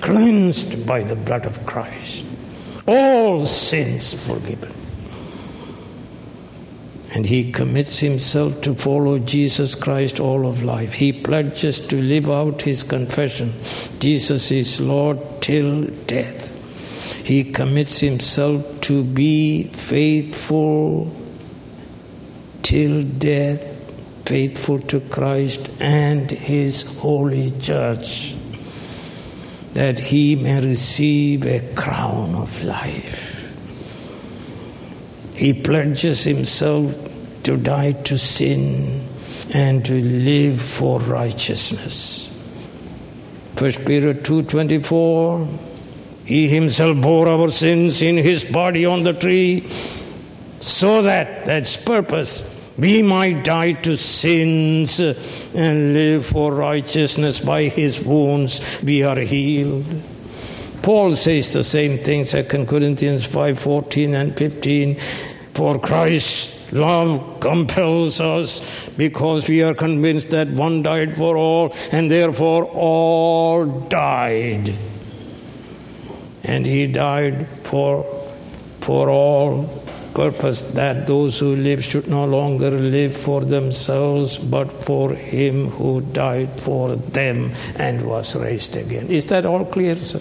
cleansed 0.00 0.86
by 0.86 1.02
the 1.02 1.16
blood 1.16 1.46
of 1.46 1.64
Christ, 1.66 2.24
all 2.86 3.44
sins 3.46 4.14
forgiven. 4.26 4.79
And 7.12 7.26
he 7.26 7.50
commits 7.50 7.98
himself 7.98 8.60
to 8.62 8.74
follow 8.74 9.18
Jesus 9.18 9.74
Christ 9.74 10.20
all 10.20 10.46
of 10.46 10.62
life. 10.62 10.94
He 10.94 11.12
pledges 11.12 11.80
to 11.88 12.00
live 12.00 12.30
out 12.30 12.62
his 12.62 12.82
confession 12.82 13.52
Jesus 13.98 14.50
is 14.50 14.80
Lord 14.80 15.18
till 15.40 15.86
death. 16.06 16.56
He 17.24 17.44
commits 17.44 18.00
himself 18.00 18.80
to 18.82 19.04
be 19.04 19.64
faithful 19.64 21.14
till 22.62 23.02
death, 23.02 23.62
faithful 24.24 24.78
to 24.80 25.00
Christ 25.00 25.70
and 25.80 26.30
his 26.30 26.82
holy 26.98 27.50
church, 27.60 28.34
that 29.74 29.98
he 29.98 30.36
may 30.36 30.60
receive 30.60 31.44
a 31.44 31.74
crown 31.74 32.34
of 32.34 32.64
life. 32.64 33.29
He 35.40 35.54
pledges 35.54 36.24
himself 36.24 36.94
to 37.44 37.56
die 37.56 37.92
to 37.92 38.18
sin 38.18 39.00
and 39.54 39.82
to 39.86 39.94
live 39.94 40.60
for 40.60 41.00
righteousness. 41.00 42.28
1 43.56 43.72
Peter 43.86 44.12
2:24 44.12 45.48
He 46.26 46.46
himself 46.46 47.00
bore 47.00 47.26
our 47.26 47.50
sins 47.50 48.02
in 48.02 48.18
his 48.18 48.44
body 48.44 48.84
on 48.84 49.02
the 49.02 49.14
tree 49.14 49.66
so 50.60 51.00
that 51.00 51.46
that's 51.46 51.74
purpose 51.74 52.44
we 52.76 53.00
might 53.00 53.42
die 53.42 53.72
to 53.72 53.96
sins 53.96 55.00
and 55.00 55.94
live 55.94 56.26
for 56.26 56.52
righteousness 56.52 57.40
by 57.40 57.62
his 57.64 57.98
wounds 58.02 58.60
we 58.82 59.02
are 59.02 59.20
healed. 59.20 59.86
Paul 60.82 61.14
says 61.14 61.52
the 61.52 61.64
same 61.64 61.98
thing 61.98 62.24
2 62.24 62.66
Corinthians 62.66 63.26
5:14 63.26 64.14
and 64.14 64.36
15 64.36 64.96
for 65.54 65.78
Christ's 65.78 66.72
love 66.72 67.40
compels 67.40 68.20
us 68.20 68.88
because 68.90 69.48
we 69.48 69.62
are 69.62 69.74
convinced 69.74 70.30
that 70.30 70.48
one 70.48 70.82
died 70.82 71.16
for 71.16 71.36
all 71.36 71.74
and 71.92 72.10
therefore 72.10 72.64
all 72.64 73.66
died. 73.66 74.72
And 76.44 76.66
he 76.66 76.86
died 76.86 77.46
for, 77.64 78.04
for 78.80 79.10
all 79.10 79.84
purpose 80.14 80.62
that 80.72 81.06
those 81.06 81.38
who 81.38 81.54
live 81.54 81.84
should 81.84 82.08
no 82.08 82.24
longer 82.24 82.70
live 82.70 83.16
for 83.16 83.44
themselves 83.44 84.38
but 84.38 84.84
for 84.84 85.14
him 85.14 85.68
who 85.68 86.00
died 86.00 86.60
for 86.60 86.96
them 86.96 87.52
and 87.76 88.06
was 88.06 88.34
raised 88.34 88.76
again. 88.76 89.06
Is 89.08 89.26
that 89.26 89.46
all 89.46 89.64
clear, 89.64 89.96
sir? 89.96 90.20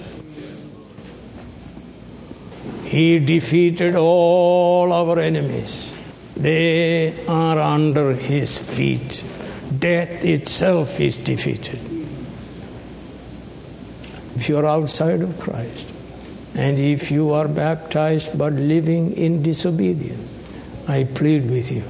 He 2.89 3.19
defeated 3.19 3.95
all 3.95 4.91
our 4.91 5.19
enemies. 5.19 5.95
They 6.35 7.23
are 7.27 7.59
under 7.59 8.13
his 8.13 8.57
feet. 8.57 9.23
Death 9.77 10.25
itself 10.25 10.99
is 10.99 11.15
defeated. 11.15 11.79
If 14.35 14.49
you 14.49 14.57
are 14.57 14.65
outside 14.65 15.21
of 15.21 15.39
Christ, 15.39 15.87
and 16.55 16.79
if 16.79 17.11
you 17.11 17.31
are 17.31 17.47
baptized 17.47 18.35
but 18.35 18.53
living 18.53 19.13
in 19.15 19.43
disobedience, 19.43 20.27
I 20.87 21.03
plead 21.03 21.47
with 21.47 21.71
you 21.71 21.83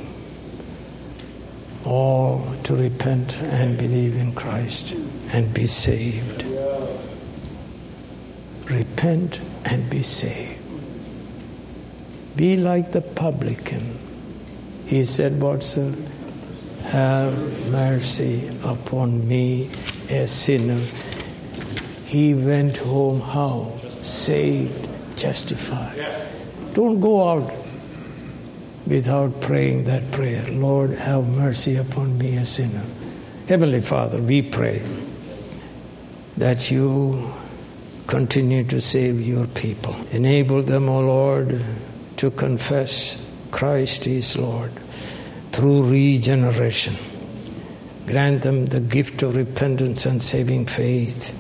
all 1.85 2.43
to 2.63 2.75
repent 2.75 3.37
and 3.37 3.77
believe 3.77 4.17
in 4.17 4.33
Christ 4.33 4.97
and 5.31 5.53
be 5.53 5.65
saved. 5.65 6.43
Repent 8.69 9.39
and 9.63 9.89
be 9.89 10.01
saved. 10.01 10.48
Be 12.35 12.57
like 12.57 12.91
the 12.91 13.01
publican. 13.01 13.97
He 14.85 15.03
said, 15.03 15.41
What, 15.41 15.63
sir? 15.63 15.93
Have 16.83 17.71
mercy 17.71 18.47
upon 18.63 19.27
me, 19.27 19.69
a 20.09 20.25
sinner. 20.27 20.81
He 22.05 22.33
went 22.33 22.77
home 22.77 23.21
how? 23.21 23.73
Saved, 24.01 24.89
justified. 25.15 26.03
Don't 26.73 26.99
go 26.99 27.29
out 27.29 27.53
without 28.87 29.41
praying 29.41 29.83
that 29.85 30.11
prayer. 30.11 30.49
Lord, 30.49 30.91
have 30.91 31.27
mercy 31.27 31.75
upon 31.75 32.17
me, 32.17 32.37
a 32.37 32.45
sinner. 32.45 32.83
Heavenly 33.47 33.81
Father, 33.81 34.19
we 34.19 34.41
pray 34.41 34.81
that 36.37 36.71
you 36.71 37.31
continue 38.07 38.63
to 38.63 38.81
save 38.81 39.21
your 39.21 39.45
people. 39.45 39.95
Enable 40.11 40.63
them, 40.63 40.89
O 40.89 41.01
Lord, 41.01 41.63
to 42.19 42.29
confess 42.29 43.15
Christ 43.49 44.05
is 44.05 44.37
Lord 44.37 44.73
through 45.53 45.89
regeneration. 45.89 46.93
Grant 48.07 48.41
them 48.41 48.65
the 48.65 48.81
gift 48.81 49.23
of 49.23 49.37
repentance 49.37 50.05
and 50.05 50.21
saving 50.21 50.65
faith 50.65 51.33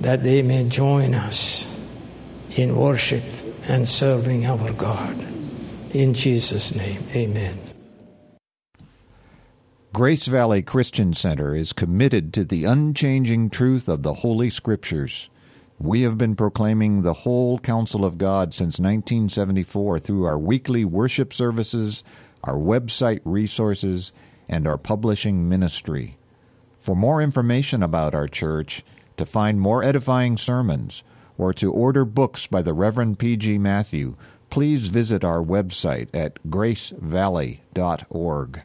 that 0.00 0.22
they 0.22 0.42
may 0.42 0.68
join 0.68 1.12
us 1.12 1.66
in 2.56 2.76
worship 2.76 3.24
and 3.68 3.88
serving 3.88 4.46
our 4.46 4.72
God. 4.74 5.16
In 5.92 6.14
Jesus' 6.14 6.76
name, 6.76 7.02
amen. 7.12 7.58
Grace 9.92 10.26
Valley 10.26 10.62
Christian 10.62 11.14
Center 11.14 11.52
is 11.52 11.72
committed 11.72 12.32
to 12.34 12.44
the 12.44 12.64
unchanging 12.64 13.50
truth 13.50 13.88
of 13.88 14.04
the 14.04 14.14
Holy 14.14 14.50
Scriptures. 14.50 15.28
We 15.84 16.02
have 16.02 16.16
been 16.16 16.34
proclaiming 16.34 17.02
the 17.02 17.12
whole 17.12 17.58
counsel 17.58 18.06
of 18.06 18.16
God 18.16 18.54
since 18.54 18.80
1974 18.80 20.00
through 20.00 20.24
our 20.24 20.38
weekly 20.38 20.82
worship 20.82 21.34
services, 21.34 22.02
our 22.42 22.54
website 22.54 23.20
resources, 23.26 24.10
and 24.48 24.66
our 24.66 24.78
publishing 24.78 25.46
ministry. 25.46 26.16
For 26.80 26.96
more 26.96 27.20
information 27.20 27.82
about 27.82 28.14
our 28.14 28.28
church, 28.28 28.82
to 29.18 29.26
find 29.26 29.60
more 29.60 29.84
edifying 29.84 30.38
sermons, 30.38 31.02
or 31.36 31.52
to 31.52 31.70
order 31.70 32.06
books 32.06 32.46
by 32.46 32.62
the 32.62 32.72
Reverend 32.72 33.18
P.G. 33.18 33.58
Matthew, 33.58 34.16
please 34.48 34.88
visit 34.88 35.22
our 35.22 35.42
website 35.42 36.08
at 36.14 36.42
gracevalley.org. 36.48 38.62